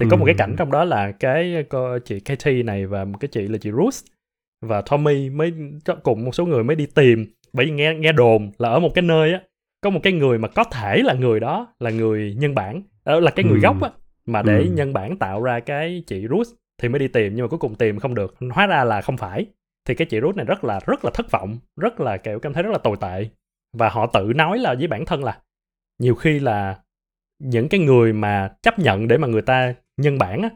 [0.00, 3.18] Thì có một cái cảnh trong đó là cái cô, chị Katie này và một
[3.20, 4.04] cái chị là chị Ruth
[4.62, 5.52] và Tommy mới
[6.02, 7.26] cùng một số người mới đi tìm.
[7.52, 9.40] Bởi vì nghe nghe đồn là ở một cái nơi á
[9.80, 13.30] có một cái người mà có thể là người đó là người nhân bản là
[13.30, 13.62] cái người ừ.
[13.62, 13.90] gốc á
[14.28, 14.70] mà để ừ.
[14.72, 17.74] nhân bản tạo ra cái chị Ruth thì mới đi tìm nhưng mà cuối cùng
[17.74, 18.34] tìm không được.
[18.50, 19.46] Hóa ra là không phải.
[19.84, 22.52] Thì cái chị Ruth này rất là rất là thất vọng rất là kiểu cảm
[22.52, 23.28] thấy rất là tồi tệ.
[23.76, 25.40] Và họ tự nói là với bản thân là
[25.98, 26.78] nhiều khi là
[27.38, 30.48] những cái người mà chấp nhận để mà người ta nhân bản á,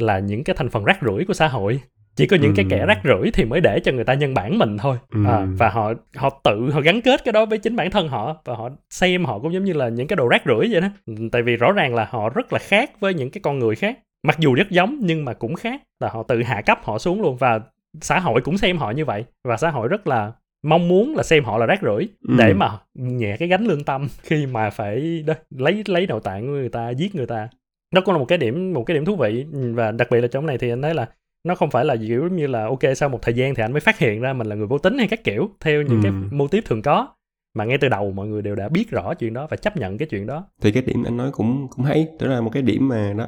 [0.00, 1.80] là những cái thành phần rác rưởi của xã hội
[2.16, 2.54] chỉ có những ừ.
[2.56, 5.24] cái kẻ rác rưởi thì mới để cho người ta nhân bản mình thôi ừ.
[5.26, 8.36] à, và họ họ tự họ gắn kết cái đó với chính bản thân họ
[8.44, 10.88] và họ xem họ cũng giống như là những cái đồ rác rưởi vậy đó
[11.32, 13.98] tại vì rõ ràng là họ rất là khác với những cái con người khác
[14.26, 17.22] mặc dù rất giống nhưng mà cũng khác là họ tự hạ cấp họ xuống
[17.22, 17.60] luôn và
[18.00, 21.22] xã hội cũng xem họ như vậy và xã hội rất là mong muốn là
[21.22, 22.34] xem họ là rác rưởi ừ.
[22.38, 26.46] để mà nhẹ cái gánh lương tâm khi mà phải đó, lấy lấy nội tạng
[26.46, 27.48] của người ta giết người ta
[27.94, 30.28] đó cũng là một cái điểm một cái điểm thú vị và đặc biệt là
[30.28, 31.06] trong này thì anh thấy là
[31.46, 33.80] nó không phải là kiểu như là ok sau một thời gian thì anh mới
[33.80, 36.00] phát hiện ra mình là người vô tính hay các kiểu theo những ừ.
[36.02, 37.08] cái mô típ thường có
[37.54, 39.98] mà ngay từ đầu mọi người đều đã biết rõ chuyện đó và chấp nhận
[39.98, 42.62] cái chuyện đó thì cái điểm anh nói cũng cũng hay đó là một cái
[42.62, 43.26] điểm mà đó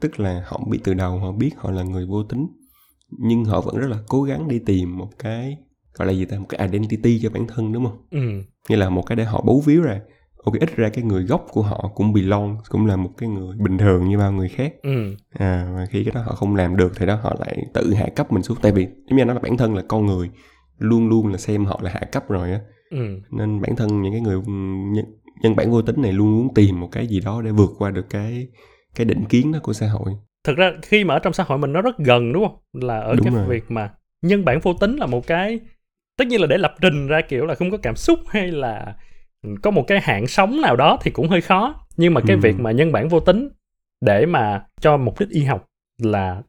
[0.00, 2.46] tức là họ biết từ đầu họ biết họ là người vô tính
[3.10, 5.56] nhưng họ vẫn rất là cố gắng đi tìm một cái
[5.94, 8.42] gọi là gì ta một cái identity cho bản thân đúng không ừ.
[8.68, 10.00] như là một cái để họ bấu víu ra
[10.46, 13.56] ok ít ra cái người gốc của họ cũng belong cũng là một cái người
[13.58, 15.16] bình thường như bao người khác ừ.
[15.38, 18.06] à và khi cái đó họ không làm được thì đó họ lại tự hạ
[18.16, 20.30] cấp mình xuống tại vì giống như nó là bản thân là con người
[20.78, 23.20] luôn luôn là xem họ là hạ cấp rồi á ừ.
[23.30, 24.40] nên bản thân những cái người
[24.94, 25.04] nhân,
[25.42, 27.90] nhân bản vô tính này luôn muốn tìm một cái gì đó để vượt qua
[27.90, 28.48] được cái
[28.94, 30.12] cái định kiến đó của xã hội
[30.44, 33.00] thực ra khi mà ở trong xã hội mình nó rất gần đúng không là
[33.00, 33.46] ở đúng cái rồi.
[33.48, 33.90] việc mà
[34.22, 35.60] nhân bản vô tính là một cái
[36.18, 38.96] tất nhiên là để lập trình ra kiểu là không có cảm xúc hay là
[39.62, 42.40] có một cái hạn sống nào đó thì cũng hơi khó nhưng mà cái ừ.
[42.40, 43.48] việc mà nhân bản vô tính
[44.00, 45.66] để mà cho mục đích y học
[46.02, 46.42] là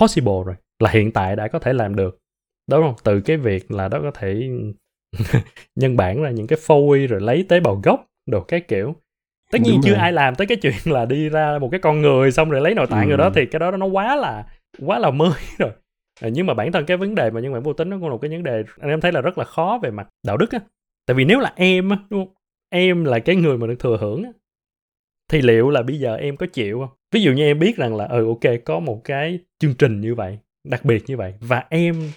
[0.00, 2.18] possible rồi là hiện tại đã có thể làm được
[2.70, 4.48] đúng không từ cái việc là đó có thể
[5.76, 8.94] nhân bản ra những cái phôi rồi lấy tế bào gốc đồ cái kiểu
[9.50, 10.00] tất nhiên Đúng chưa rồi.
[10.00, 12.74] ai làm tới cái chuyện là đi ra một cái con người xong rồi lấy
[12.74, 13.08] nội tạng ừ.
[13.08, 14.44] rồi đó thì cái đó nó quá là
[14.86, 15.70] quá là mới rồi
[16.20, 18.04] ờ, nhưng mà bản thân cái vấn đề mà nhân bản vô tính nó cũng
[18.08, 20.36] là một cái vấn đề anh em thấy là rất là khó về mặt đạo
[20.36, 20.58] đức á
[21.06, 22.34] tại vì nếu là em đúng không?
[22.68, 24.24] em là cái người mà được thừa hưởng
[25.30, 27.96] thì liệu là bây giờ em có chịu không ví dụ như em biết rằng
[27.96, 31.64] là ừ ok có một cái chương trình như vậy đặc biệt như vậy và
[31.70, 32.10] em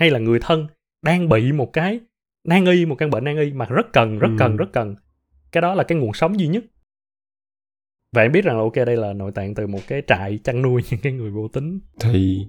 [0.00, 0.66] hay là người thân
[1.02, 2.00] đang bị một cái
[2.44, 4.36] nan y một căn bệnh nan y mà rất cần rất ừ.
[4.38, 4.94] cần rất cần
[5.52, 6.64] cái đó là cái nguồn sống duy nhất
[8.12, 10.62] và em biết rằng là ok đây là nội tạng từ một cái trại chăn
[10.62, 12.46] nuôi những cái người vô tính thì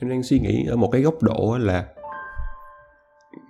[0.00, 1.88] em đang suy nghĩ ở một cái góc độ là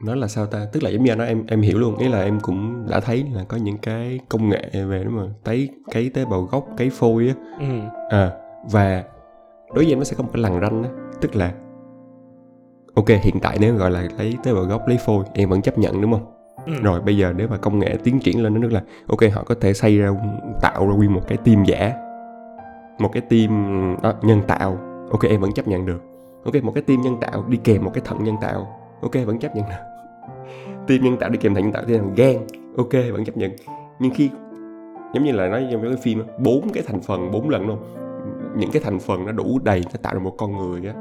[0.05, 0.67] nó là sao ta?
[0.73, 1.97] Tức là giống như nó em em hiểu luôn.
[1.97, 5.23] Ý là em cũng đã thấy là có những cái công nghệ về đó mà
[5.45, 7.35] tấy cấy tế bào gốc cấy phôi á.
[7.59, 7.67] Ừ.
[8.11, 8.31] à
[8.71, 9.05] và
[9.75, 10.91] đối với em nó sẽ có một cái lằn ranh á.
[11.21, 11.53] Tức là
[12.95, 15.79] ok hiện tại nếu gọi là lấy tế bào gốc lấy phôi em vẫn chấp
[15.79, 16.35] nhận đúng không?
[16.67, 16.73] Ừ.
[16.83, 19.55] rồi bây giờ nếu mà công nghệ tiến triển lên nó là ok họ có
[19.61, 20.11] thể xây ra
[20.63, 21.95] tạo ra nguyên một cái tim giả.
[22.99, 23.51] Một cái tim
[24.03, 24.79] đó, nhân tạo.
[25.11, 26.03] Ok em vẫn chấp nhận được.
[26.45, 29.39] Ok một cái tim nhân tạo đi kèm một cái thận nhân tạo ok, vẫn
[29.39, 29.65] chấp nhận.
[29.67, 29.75] Được
[30.87, 32.37] tim nhân tạo đi kèm thận nhân tạo thì là gan
[32.77, 33.51] ok, vẫn chấp nhận.
[33.99, 34.31] Nhưng khi,
[35.15, 37.79] giống như là nói trong cái phim bốn cái thành phần, bốn lần luôn.
[38.57, 40.95] Những cái thành phần nó đủ đầy, nó tạo ra một con người á.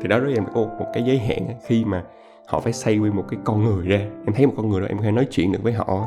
[0.00, 2.04] Thì đó đối em có một cái giới hạn khi mà
[2.48, 3.98] họ phải xây nguyên một cái con người ra.
[3.98, 6.06] Em thấy một con người đó, em hay nói chuyện được với họ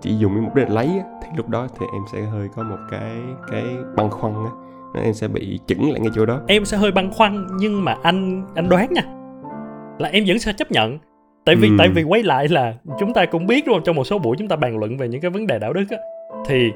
[0.00, 2.78] chỉ dùng cái mục đích lấy thì lúc đó thì em sẽ hơi có một
[2.90, 3.12] cái
[3.50, 3.64] cái
[3.96, 4.50] băn khoăn á.
[5.02, 6.40] Em sẽ bị chững lại ngay chỗ đó.
[6.46, 9.02] Em sẽ hơi băn khoăn, nhưng mà anh anh đoán nha
[9.98, 10.98] là em vẫn sẽ chấp nhận
[11.44, 11.74] tại vì ừ.
[11.78, 14.36] tại vì quay lại là chúng ta cũng biết đúng không trong một số buổi
[14.38, 15.96] chúng ta bàn luận về những cái vấn đề đạo đức á
[16.46, 16.70] thì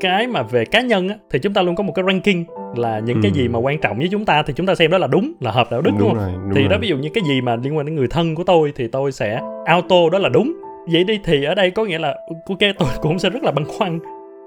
[0.00, 2.44] cái mà về cá nhân á thì chúng ta luôn có một cái ranking
[2.76, 3.20] là những ừ.
[3.22, 5.32] cái gì mà quan trọng với chúng ta thì chúng ta xem đó là đúng
[5.40, 6.68] là hợp đạo đức đúng, đúng không rồi, đúng thì rồi.
[6.68, 8.88] đó ví dụ như cái gì mà liên quan đến người thân của tôi thì
[8.88, 10.52] tôi sẽ auto đó là đúng
[10.92, 12.14] vậy đi thì ở đây có nghĩa là
[12.48, 13.98] ok tôi cũng sẽ rất là băn khoăn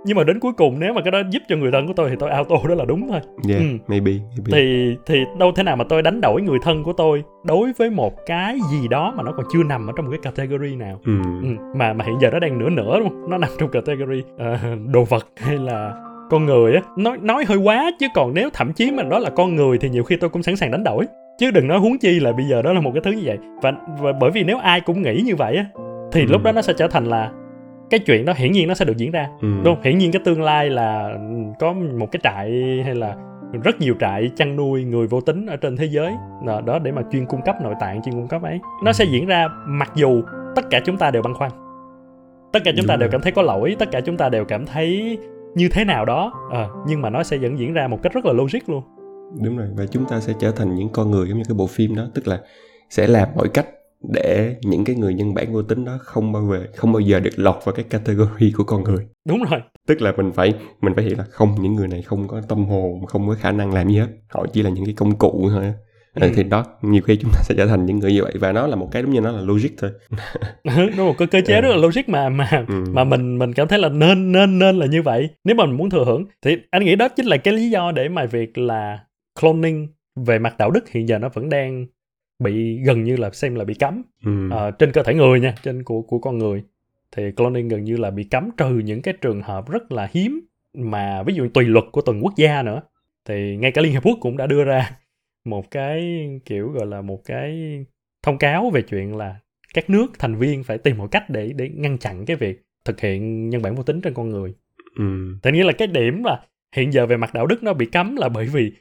[0.06, 2.10] nhưng mà đến cuối cùng nếu mà cái đó giúp cho người thân của tôi
[2.10, 3.68] thì tôi auto đó là đúng thôi yeah, ừ.
[3.88, 7.24] maybe, maybe thì thì đâu thế nào mà tôi đánh đổi người thân của tôi
[7.44, 10.20] đối với một cái gì đó mà nó còn chưa nằm ở trong một cái
[10.24, 11.18] category nào ừ.
[11.44, 11.50] Ừ.
[11.76, 14.92] mà mà hiện giờ nó đang nửa nửa đúng không nó nằm trong category uh,
[14.94, 15.94] đồ vật hay là
[16.30, 19.30] con người á nói nói hơi quá chứ còn nếu thậm chí mà đó là
[19.30, 21.06] con người thì nhiều khi tôi cũng sẵn sàng đánh đổi
[21.40, 23.38] chứ đừng nói huống chi là bây giờ đó là một cái thứ như vậy
[23.62, 25.66] và, và bởi vì nếu ai cũng nghĩ như vậy á
[26.12, 26.28] thì ừ.
[26.32, 27.32] lúc đó nó sẽ trở thành là
[27.94, 29.48] cái chuyện đó hiển nhiên nó sẽ được diễn ra ừ.
[29.64, 29.84] đúng không?
[29.84, 31.18] Hiển nhiên cái tương lai là
[31.60, 32.52] có một cái trại
[32.86, 33.16] hay là
[33.64, 36.12] rất nhiều trại chăn nuôi người vô tính ở trên thế giới
[36.66, 38.60] đó để mà chuyên cung cấp nội tạng chuyên cung cấp ấy.
[38.84, 40.22] Nó sẽ diễn ra mặc dù
[40.56, 41.52] tất cả chúng ta đều băn khoăn.
[42.54, 44.66] Tất cả chúng ta đều cảm thấy có lỗi tất cả chúng ta đều cảm
[44.66, 45.18] thấy
[45.56, 48.26] như thế nào đó à, nhưng mà nó sẽ vẫn diễn ra một cách rất
[48.26, 48.84] là logic luôn.
[49.44, 51.68] Đúng rồi và chúng ta sẽ trở thành những con người giống như cái bộ
[51.68, 52.40] phim đó tức là
[52.90, 53.66] sẽ làm mọi cách
[54.12, 57.20] để những cái người nhân bản vô tính đó không bao giờ không bao giờ
[57.20, 59.08] được lọt vào cái category của con người.
[59.28, 59.60] Đúng rồi.
[59.88, 62.66] Tức là mình phải mình phải hiểu là không những người này không có tâm
[62.66, 64.08] hồn không có khả năng làm gì hết.
[64.30, 65.74] Họ chỉ là những cái công cụ thôi.
[66.14, 66.32] Ừ.
[66.36, 68.34] thì đó nhiều khi chúng ta sẽ trở thành những người như vậy.
[68.40, 69.92] Và nó là một cái đúng như nó là logic thôi.
[70.98, 72.84] Đúng một cái cơ chế rất là logic mà mà ừ.
[72.88, 75.30] mà mình mình cảm thấy là nên nên nên là như vậy.
[75.44, 77.92] Nếu mà mình muốn thừa hưởng thì anh nghĩ đó chính là cái lý do
[77.92, 79.00] để mà việc là
[79.42, 81.86] cloning về mặt đạo đức hiện giờ nó vẫn đang
[82.44, 84.50] bị gần như là xem là bị cấm ừ.
[84.52, 86.64] à, trên cơ thể người nha trên của của con người
[87.16, 90.42] thì cloning gần như là bị cấm trừ những cái trường hợp rất là hiếm
[90.74, 92.82] mà ví dụ tùy luật của từng quốc gia nữa
[93.26, 94.92] thì ngay cả liên hiệp quốc cũng đã đưa ra
[95.46, 97.80] một cái kiểu gọi là một cái
[98.24, 99.40] thông cáo về chuyện là
[99.74, 103.02] các nước thành viên phải tìm một cách để để ngăn chặn cái việc thực
[103.02, 104.54] hiện nhân bản vô tính trên con người.
[104.98, 105.38] Ừ.
[105.44, 106.42] Thế nghĩa là cái điểm là
[106.76, 108.72] hiện giờ về mặt đạo đức nó bị cấm là bởi vì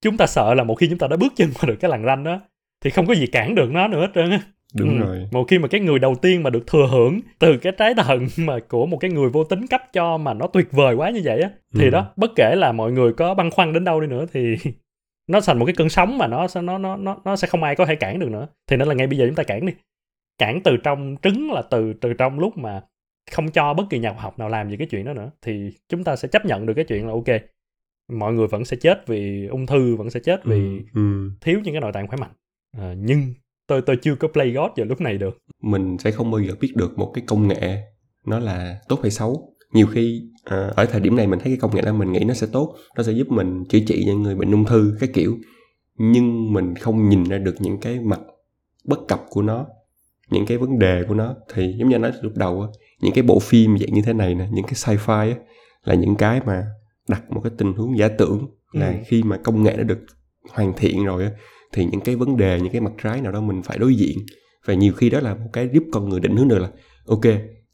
[0.00, 2.04] chúng ta sợ là một khi chúng ta đã bước chân qua được cái làn
[2.04, 2.40] ranh đó
[2.80, 4.40] thì không có gì cản được nó nữa hết trơn á
[4.74, 5.06] đúng ừ.
[5.06, 7.94] rồi một khi mà cái người đầu tiên mà được thừa hưởng từ cái trái
[7.94, 11.10] thận mà của một cái người vô tính cấp cho mà nó tuyệt vời quá
[11.10, 11.90] như vậy á thì ừ.
[11.90, 14.56] đó bất kể là mọi người có băn khoăn đến đâu đi nữa thì
[15.26, 17.76] nó thành một cái cơn sóng mà nó nó nó nó nó sẽ không ai
[17.76, 19.72] có thể cản được nữa thì nên là ngay bây giờ chúng ta cản đi
[20.38, 22.80] cản từ trong trứng là từ từ trong lúc mà
[23.30, 25.70] không cho bất kỳ nhà khoa học nào làm gì cái chuyện đó nữa thì
[25.88, 27.40] chúng ta sẽ chấp nhận được cái chuyện là ok
[28.12, 31.30] mọi người vẫn sẽ chết vì ung thư vẫn sẽ chết vì ừ, ừ.
[31.40, 32.30] thiếu những cái nội tạng khỏe mạnh
[32.72, 33.34] à, nhưng
[33.66, 35.38] tôi tôi chưa có play God vào lúc này được.
[35.62, 37.82] Mình sẽ không bao giờ biết được một cái công nghệ
[38.26, 39.54] nó là tốt hay xấu.
[39.72, 42.20] Nhiều khi à, ở thời điểm này mình thấy cái công nghệ đó mình nghĩ
[42.24, 45.08] nó sẽ tốt nó sẽ giúp mình chữa trị những người bệnh ung thư cái
[45.14, 45.38] kiểu.
[45.98, 48.20] Nhưng mình không nhìn ra được những cái mặt
[48.84, 49.66] bất cập của nó
[50.30, 51.34] những cái vấn đề của nó.
[51.54, 52.66] Thì giống như nói lúc đầu
[53.00, 55.36] những cái bộ phim dạng như thế này nè những cái sci-fi á
[55.84, 56.66] là những cái mà
[57.08, 58.96] đặt một cái tình huống giả tưởng là ừ.
[59.06, 59.98] khi mà công nghệ nó được
[60.50, 61.30] hoàn thiện rồi á
[61.72, 64.18] thì những cái vấn đề những cái mặt trái nào đó mình phải đối diện.
[64.64, 66.68] Và nhiều khi đó là một cái giúp con người định hướng được là
[67.06, 67.24] ok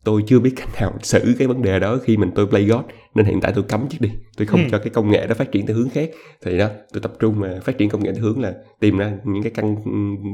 [0.04, 2.84] tôi chưa biết cách nào xử cái vấn đề đó khi mình tôi play God
[3.14, 4.10] nên hiện tại tôi cấm trước đi.
[4.36, 4.68] Tôi không ừ.
[4.70, 6.10] cho cái công nghệ đó phát triển theo hướng khác.
[6.44, 9.12] Thì đó tôi tập trung mà phát triển công nghệ theo hướng là tìm ra
[9.24, 9.76] những cái căn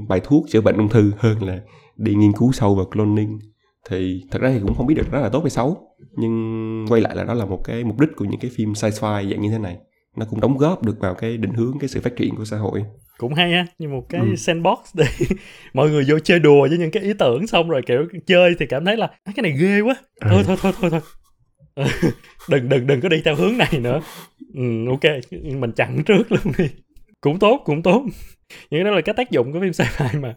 [0.09, 1.61] bài thuốc chữa bệnh ung thư hơn là
[1.97, 3.39] đi nghiên cứu sâu vào cloning.
[3.89, 5.79] Thì thật ra thì cũng không biết được rất là tốt hay xấu
[6.17, 9.31] nhưng quay lại là đó là một cái mục đích của những cái phim sci-fi
[9.31, 9.77] dạng như thế này.
[10.17, 12.57] Nó cũng đóng góp được vào cái định hướng cái sự phát triển của xã
[12.57, 12.85] hội
[13.21, 14.37] cũng hay á như một cái ừ.
[14.37, 15.07] sandbox để
[15.75, 18.67] mọi người vô chơi đùa với những cái ý tưởng xong rồi kiểu chơi thì
[18.67, 19.95] cảm thấy là cái này ghê quá.
[20.21, 20.57] Thôi ừ.
[20.63, 21.01] thôi thôi thôi.
[21.77, 21.87] Thôi
[22.49, 24.01] đừng đừng đừng có đi theo hướng này nữa.
[24.55, 25.01] Ừ, ok
[25.43, 26.65] mình chặn trước luôn đi.
[27.21, 28.05] Cũng tốt cũng tốt.
[28.71, 30.37] Những đó là cái tác dụng của phim sci-fi mà.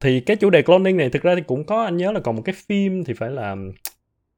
[0.00, 2.36] Thì cái chủ đề cloning này thực ra thì cũng có anh nhớ là còn
[2.36, 3.56] một cái phim thì phải là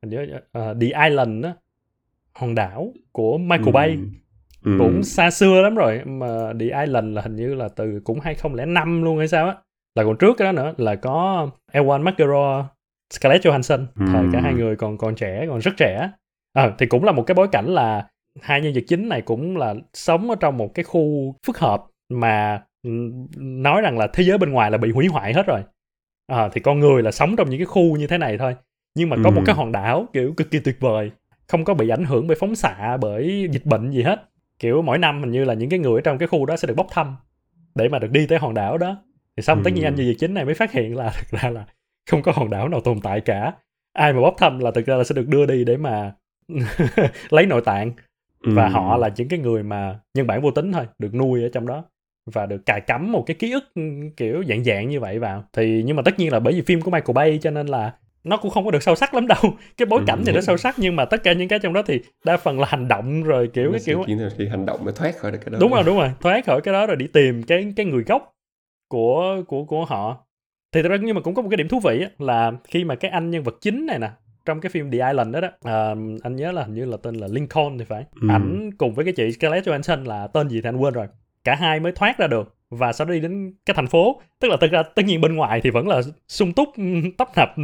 [0.01, 0.27] anh nhớ
[0.59, 1.55] uh, The Island á
[2.33, 3.73] hòn đảo của Michael ừ.
[3.73, 3.99] Bay
[4.65, 4.77] ừ.
[4.79, 9.03] cũng xa xưa lắm rồi mà The Island là hình như là từ cũng 2005
[9.03, 9.55] luôn hay sao á
[9.95, 12.67] là còn trước cái đó nữa là có Ewan McGregor
[13.13, 14.05] Scarlett Johansson ừ.
[14.13, 16.11] thời cả hai người còn còn trẻ còn rất trẻ
[16.53, 18.09] à, thì cũng là một cái bối cảnh là
[18.41, 21.85] hai nhân vật chính này cũng là sống ở trong một cái khu phức hợp
[22.09, 22.63] mà
[23.37, 25.61] nói rằng là thế giới bên ngoài là bị hủy hoại hết rồi
[26.27, 28.57] à, thì con người là sống trong những cái khu như thế này thôi
[28.95, 29.35] nhưng mà có ừ.
[29.35, 31.11] một cái hòn đảo kiểu cực kỳ tuyệt vời
[31.49, 34.31] không có bị ảnh hưởng bởi phóng xạ bởi dịch bệnh gì hết
[34.61, 36.69] kiểu mỗi năm hình như là những cái người ở trong cái khu đó sẽ
[36.69, 37.17] được bốc thăm
[37.75, 39.03] để mà được đi tới hòn đảo đó
[39.37, 39.63] thì xong ừ.
[39.65, 41.67] tất nhiên anh nhân vật chính này mới phát hiện là thực ra là
[42.11, 43.53] không có hòn đảo nào tồn tại cả
[43.93, 46.13] ai mà bốc thăm là thực ra là sẽ được đưa đi để mà
[47.31, 47.93] lấy nội tạng
[48.41, 48.71] và ừ.
[48.71, 51.67] họ là những cái người mà nhân bản vô tính thôi được nuôi ở trong
[51.67, 51.85] đó
[52.27, 53.83] và được cài cắm một cái ký ức ừ,
[54.17, 56.81] kiểu dạng dạng như vậy vào thì nhưng mà tất nhiên là bởi vì phim
[56.81, 57.93] của Michael Bay cho nên là
[58.25, 59.39] nó cũng không có được sâu sắc lắm đâu
[59.77, 60.25] cái bối cảnh ừ.
[60.27, 62.61] thì nó sâu sắc nhưng mà tất cả những cái trong đó thì đa phần
[62.61, 64.05] là hành động rồi kiểu cái kiểu
[64.39, 65.59] khi hành động mới thoát khỏi được cái đó.
[65.61, 68.35] Đúng rồi đúng rồi thoát khỏi cái đó rồi đi tìm cái cái người gốc
[68.89, 70.27] của của của họ.
[70.73, 72.85] Thì thật ra nhưng mà cũng có một cái điểm thú vị á, là khi
[72.85, 74.11] mà cái anh nhân vật chính này nè
[74.45, 77.15] trong cái phim The Island đó đó à, anh nhớ là hình như là tên
[77.15, 78.05] là Lincoln thì phải.
[78.21, 78.29] Ừ.
[78.31, 81.07] ảnh cùng với cái chị Scarlett Johansson là tên gì thì anh quên rồi.
[81.45, 84.21] Cả hai mới thoát ra được và sau đó đi đến cái thành phố.
[84.41, 86.69] Tức là tất ra tất nhiên bên ngoài thì vẫn là sung túc
[87.19, 87.55] tấp nập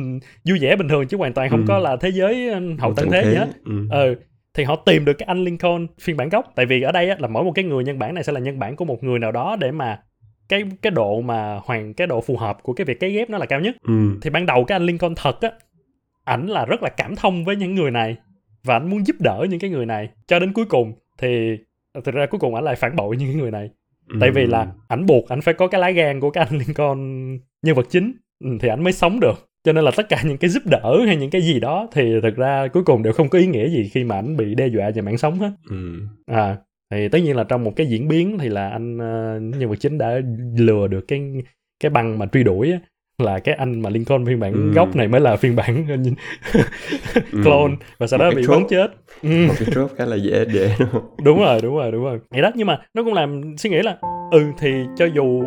[0.45, 1.65] vui vẻ bình thường chứ hoàn toàn không ừ.
[1.69, 3.49] có là thế giới hậu tận thế, gì hết.
[3.65, 3.89] Ừ.
[3.91, 4.15] ừ
[4.57, 6.53] thì họ tìm được cái anh Lincoln phiên bản gốc.
[6.55, 8.41] Tại vì ở đây á, là mỗi một cái người nhân bản này sẽ là
[8.41, 10.01] nhân bản của một người nào đó để mà
[10.49, 13.39] cái cái độ mà hoàn cái độ phù hợp của cái việc cấy ghép nó
[13.39, 13.77] là cao nhất.
[13.83, 14.19] Ừ.
[14.23, 15.51] thì ban đầu cái anh Lincoln thật á
[16.25, 18.17] ảnh là rất là cảm thông với những người này
[18.65, 20.09] và ảnh muốn giúp đỡ những cái người này.
[20.27, 21.59] Cho đến cuối cùng thì
[22.05, 23.71] thực ra cuối cùng ảnh lại phản bội những cái người này
[24.09, 24.17] ừ.
[24.21, 26.75] tại vì là ảnh buộc ảnh phải có cái lá gan của cái anh liên
[26.75, 27.31] con
[27.63, 28.13] nhân vật chính
[28.45, 31.01] ừ, thì ảnh mới sống được cho nên là tất cả những cái giúp đỡ
[31.07, 33.69] hay những cái gì đó thì thực ra cuối cùng đều không có ý nghĩa
[33.69, 36.01] gì khi mà ảnh bị đe dọa về mạng sống hết ừ.
[36.27, 36.57] à
[36.91, 39.77] thì tất nhiên là trong một cái diễn biến thì là anh uh, nhân vật
[39.81, 40.21] chính đã
[40.59, 41.21] lừa được cái
[41.81, 42.79] cái băng mà truy đuổi á,
[43.19, 44.73] là cái anh mà Lincoln phiên bản ừ.
[44.75, 45.87] gốc này mới là phiên bản
[47.33, 47.87] clone ừ.
[47.99, 48.91] và sau đó bị bắn chết
[49.23, 49.47] ừ.
[49.49, 50.77] một cái trope khá là dễ dễ
[51.23, 53.83] đúng rồi đúng rồi đúng rồi vậy đó nhưng mà nó cũng làm suy nghĩ
[53.83, 53.97] là
[54.31, 55.45] ừ thì cho dù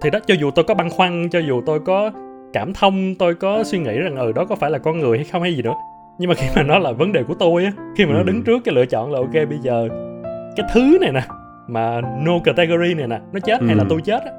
[0.00, 2.10] thì đó cho dù tôi có băn khoăn cho dù tôi có
[2.52, 5.26] cảm thông tôi có suy nghĩ rằng ừ đó có phải là con người hay
[5.32, 5.74] không hay gì nữa
[6.18, 8.16] nhưng mà khi mà nó là vấn đề của tôi á khi mà ừ.
[8.16, 9.88] nó đứng trước cái lựa chọn là ok bây giờ
[10.56, 11.22] cái thứ này nè
[11.68, 13.66] mà no category này nè nó chết ừ.
[13.66, 14.30] hay là tôi chết á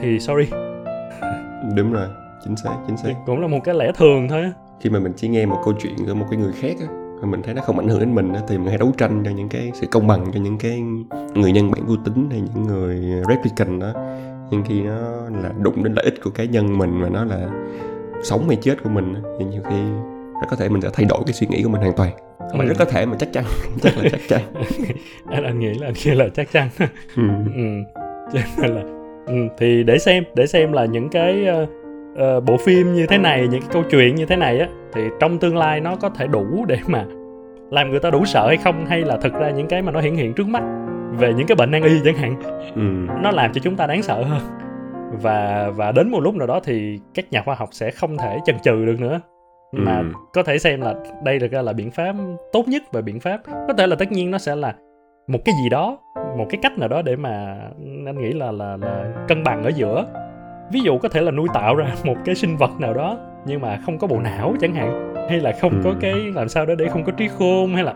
[0.00, 0.73] thì sorry
[1.76, 2.08] đúng rồi
[2.44, 5.28] chính xác chính xác cũng là một cái lẽ thường thôi khi mà mình chỉ
[5.28, 6.86] nghe một câu chuyện của một cái người khác á
[7.22, 9.22] mà mình thấy nó không ảnh hưởng đến mình á thì mình hay đấu tranh
[9.24, 10.82] cho những cái sự công bằng cho những cái
[11.34, 13.92] người nhân bản vô tính hay những người replicant đó
[14.50, 15.00] nhưng khi nó
[15.42, 17.48] là đụng đến lợi ích của cá nhân mình và nó là
[18.22, 19.76] sống hay chết của mình thì nhiều khi
[20.40, 22.10] rất có thể mình sẽ thay đổi cái suy nghĩ của mình hoàn toàn
[22.50, 22.66] không ừ.
[22.66, 23.44] rất có thể mà chắc chắn
[23.82, 24.40] chắc là chắc chắn
[25.26, 26.68] anh, anh nghĩ là anh nghĩ là chắc chắn
[27.16, 27.22] ừ.
[27.54, 27.62] ừ.
[28.32, 28.82] cho nên là
[29.26, 31.68] ừ, thì để xem để xem là những cái uh,
[32.12, 35.02] uh, bộ phim như thế này những cái câu chuyện như thế này á thì
[35.20, 37.04] trong tương lai nó có thể đủ để mà
[37.70, 40.00] làm người ta đủ sợ hay không hay là thực ra những cái mà nó
[40.00, 40.62] hiện hiện trước mắt
[41.18, 42.40] về những cái bệnh nan y chẳng hạn
[42.74, 43.14] ừ.
[43.22, 44.40] nó làm cho chúng ta đáng sợ hơn
[45.22, 48.38] và và đến một lúc nào đó thì các nhà khoa học sẽ không thể
[48.44, 49.20] chần chừ được nữa
[49.72, 50.04] mà ừ.
[50.32, 50.94] có thể xem là
[51.24, 52.14] đây được ra là biện pháp
[52.52, 54.74] tốt nhất và biện pháp có thể là tất nhiên nó sẽ là
[55.26, 55.98] một cái gì đó
[56.36, 57.56] một cái cách nào đó để mà
[58.06, 60.06] anh nghĩ là là là cân bằng ở giữa
[60.72, 63.60] ví dụ có thể là nuôi tạo ra một cái sinh vật nào đó nhưng
[63.60, 65.80] mà không có bộ não chẳng hạn hay là không ừ.
[65.84, 67.94] có cái làm sao đó để không có trí khôn hay là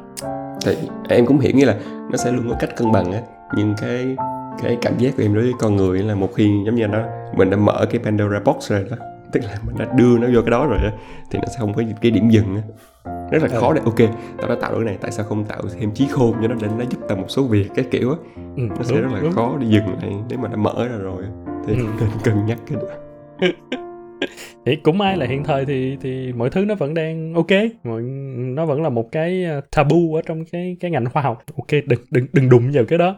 [0.67, 0.77] thì
[1.09, 1.77] em cũng hiểu nghĩa là
[2.11, 3.21] nó sẽ luôn có cách cân bằng á
[3.57, 4.17] nhưng cái
[4.63, 7.03] cái cảm giác của em đối với con người là một khi giống như đó
[7.37, 8.97] mình đã mở cái Pandora box rồi đó
[9.33, 10.93] tức là mình đã đưa nó vô cái đó rồi á
[11.31, 12.63] thì nó sẽ không có cái điểm dừng á
[13.31, 13.61] rất là ừ.
[13.61, 13.99] khó để ok
[14.39, 16.55] tao đã tạo được cái này tại sao không tạo thêm trí khôn cho nó
[16.61, 18.17] để nó giúp tao một số việc cái kiểu á
[18.57, 19.33] ừ, nó sẽ đúng, rất là đúng.
[19.33, 21.25] khó để dừng lại nếu mà đã mở ra rồi
[21.67, 21.85] thì ừ.
[22.01, 22.89] nên cân nhắc cái đó
[24.67, 27.51] thì cũng may là hiện thời thì thì mọi thứ nó vẫn đang ok
[27.85, 28.03] mọi
[28.37, 31.81] nó vẫn là một cái ờ, tabu ở trong cái cái ngành khoa học ok
[31.87, 33.17] đừng đừng đừng đụng vào cái đó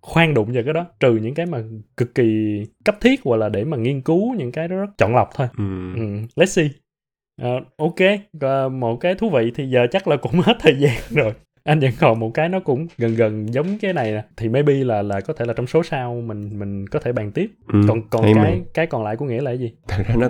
[0.00, 1.62] khoan đụng vào cái đó trừ những cái mà
[1.96, 5.14] cực kỳ cấp thiết hoặc là để mà nghiên cứu những cái đó rất chọn
[5.14, 5.94] lọc thôi ừ.
[5.94, 6.02] Ừ.
[6.36, 6.68] let's see
[7.42, 8.00] uh, ok
[8.36, 11.32] uh, một cái thú vị thì giờ chắc là cũng hết thời gian rồi.
[11.64, 14.74] Anh vẫn còn một cái nó cũng gần gần giống cái này nè thì maybe
[14.74, 17.50] là là có thể là trong số sau mình mình có thể bàn tiếp.
[17.72, 18.50] Ừ, còn còn cái mà.
[18.74, 19.72] cái còn lại của nghĩa là cái gì?
[19.88, 20.28] Thật ra nó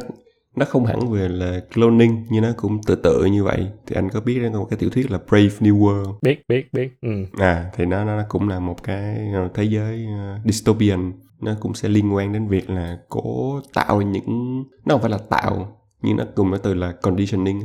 [0.57, 3.67] nó không hẳn về là cloning nhưng nó cũng tự tự như vậy.
[3.87, 6.15] Thì anh có biết có một cái tiểu thuyết là Brave New World?
[6.23, 7.25] Biết biết biết ừ.
[7.39, 11.13] à thì nó nó cũng là một cái ờ, thế giới uh, dystopian.
[11.41, 15.19] Nó cũng sẽ liên quan đến việc là cố tạo những nó không phải là
[15.31, 17.61] tạo nhưng nó cùng nó từ là conditioning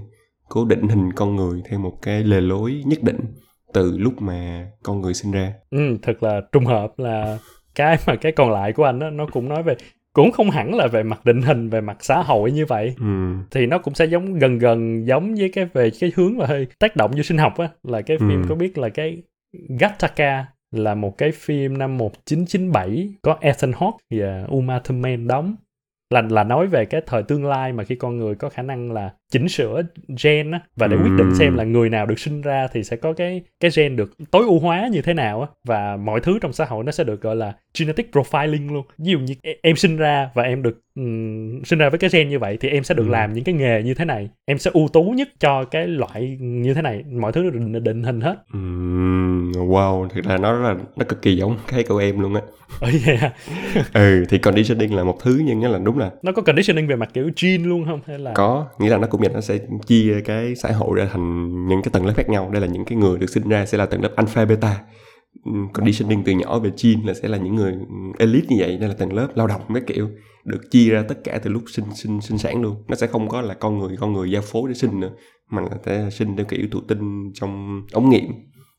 [0.49, 3.19] cố định hình con người theo một cái lề lối nhất định
[3.73, 7.38] từ lúc mà con người sinh ra ừ thật là trùng hợp là
[7.75, 9.75] cái mà cái còn lại của anh đó nó cũng nói về
[10.13, 13.34] cũng không hẳn là về mặt định hình về mặt xã hội như vậy ừ.
[13.51, 16.67] thì nó cũng sẽ giống gần gần giống với cái về cái hướng là hơi
[16.79, 18.45] tác động vô sinh học á là cái phim ừ.
[18.49, 19.23] có biết là cái
[19.79, 25.55] Gattaca là một cái phim năm 1997 có Ethan Hawke và Uma Thurman đóng
[26.14, 28.91] là là nói về cái thời tương lai mà khi con người có khả năng
[28.91, 29.81] là chỉnh sửa
[30.23, 32.95] gen á và để quyết định xem là người nào được sinh ra thì sẽ
[32.95, 36.39] có cái cái gen được tối ưu hóa như thế nào á và mọi thứ
[36.41, 38.86] trong xã hội nó sẽ được gọi là genetic profiling luôn.
[38.97, 42.29] Ví dụ như em sinh ra và em được um, sinh ra với cái gen
[42.29, 43.11] như vậy thì em sẽ được ừ.
[43.11, 44.29] làm những cái nghề như thế này.
[44.45, 47.03] Em sẽ ưu tú nhất cho cái loại như thế này.
[47.11, 48.36] Mọi thứ được định, định hình hết.
[48.53, 48.59] Ừ,
[49.53, 52.41] wow thực ra nó là nó cực kỳ giống cái của em luôn á.
[52.79, 53.34] Ừ, yeah.
[53.93, 56.95] ừ thì conditioning là một thứ nhưng nó là đúng là nó có conditioning về
[56.95, 57.99] mặt kiểu gene luôn không?
[58.07, 61.07] Hay là có nghĩa là nó cũng biệt nó sẽ chia cái xã hội ra
[61.11, 62.49] thành những cái tầng lớp khác nhau.
[62.51, 64.80] Đây là những cái người được sinh ra sẽ là tầng lớp alpha beta.
[65.74, 67.74] Conditioning từ nhỏ về gene là sẽ là những người
[68.19, 70.09] elite như vậy đây là tầng lớp lao động mấy kiểu
[70.43, 72.76] được chia ra tất cả từ lúc sinh sinh sinh sản luôn.
[72.88, 75.11] Nó sẽ không có là con người con người giao phối để sinh nữa
[75.49, 78.24] mà là sẽ sinh theo kiểu thụ tinh trong ống nghiệm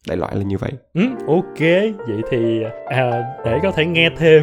[0.09, 0.73] đại loại là như vậy.
[0.95, 1.61] Ừ, ok.
[2.09, 4.43] Vậy thì à, để có thể nghe thêm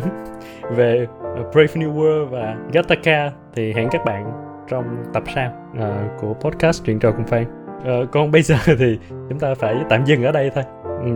[0.75, 1.07] về
[1.53, 6.33] Brave New World và Gattaca thì hẹn các bạn trong tập sau uh, à, của
[6.33, 8.99] podcast chuyện trò cùng fan uh, ờ, còn bây giờ thì
[9.29, 10.63] chúng ta phải tạm dừng ở đây thôi.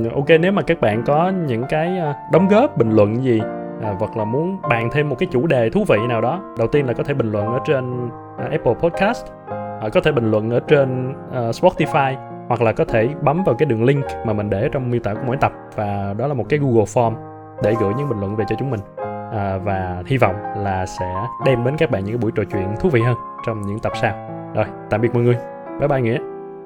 [0.08, 3.42] Uh, ok nếu mà các bạn có những cái uh, đóng góp bình luận gì
[3.78, 6.68] uh, hoặc là muốn bàn thêm một cái chủ đề thú vị nào đó đầu
[6.68, 10.32] tiên là có thể bình luận ở trên uh, Apple Podcast uh, có thể bình
[10.32, 12.16] luận ở trên uh, Spotify
[12.48, 15.14] hoặc là có thể bấm vào cái đường link mà mình để trong miêu tả
[15.14, 17.14] của mỗi tập và đó là một cái Google Form
[17.64, 18.80] để gửi những bình luận về cho chúng mình
[19.36, 21.14] à, và hy vọng là sẽ
[21.46, 23.16] đem đến các bạn những cái buổi trò chuyện thú vị hơn
[23.46, 24.14] trong những tập sau.
[24.54, 25.38] Rồi tạm biệt mọi người.
[25.80, 26.20] Bye bye nghĩa.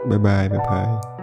[0.10, 1.19] Bye bye bye bye.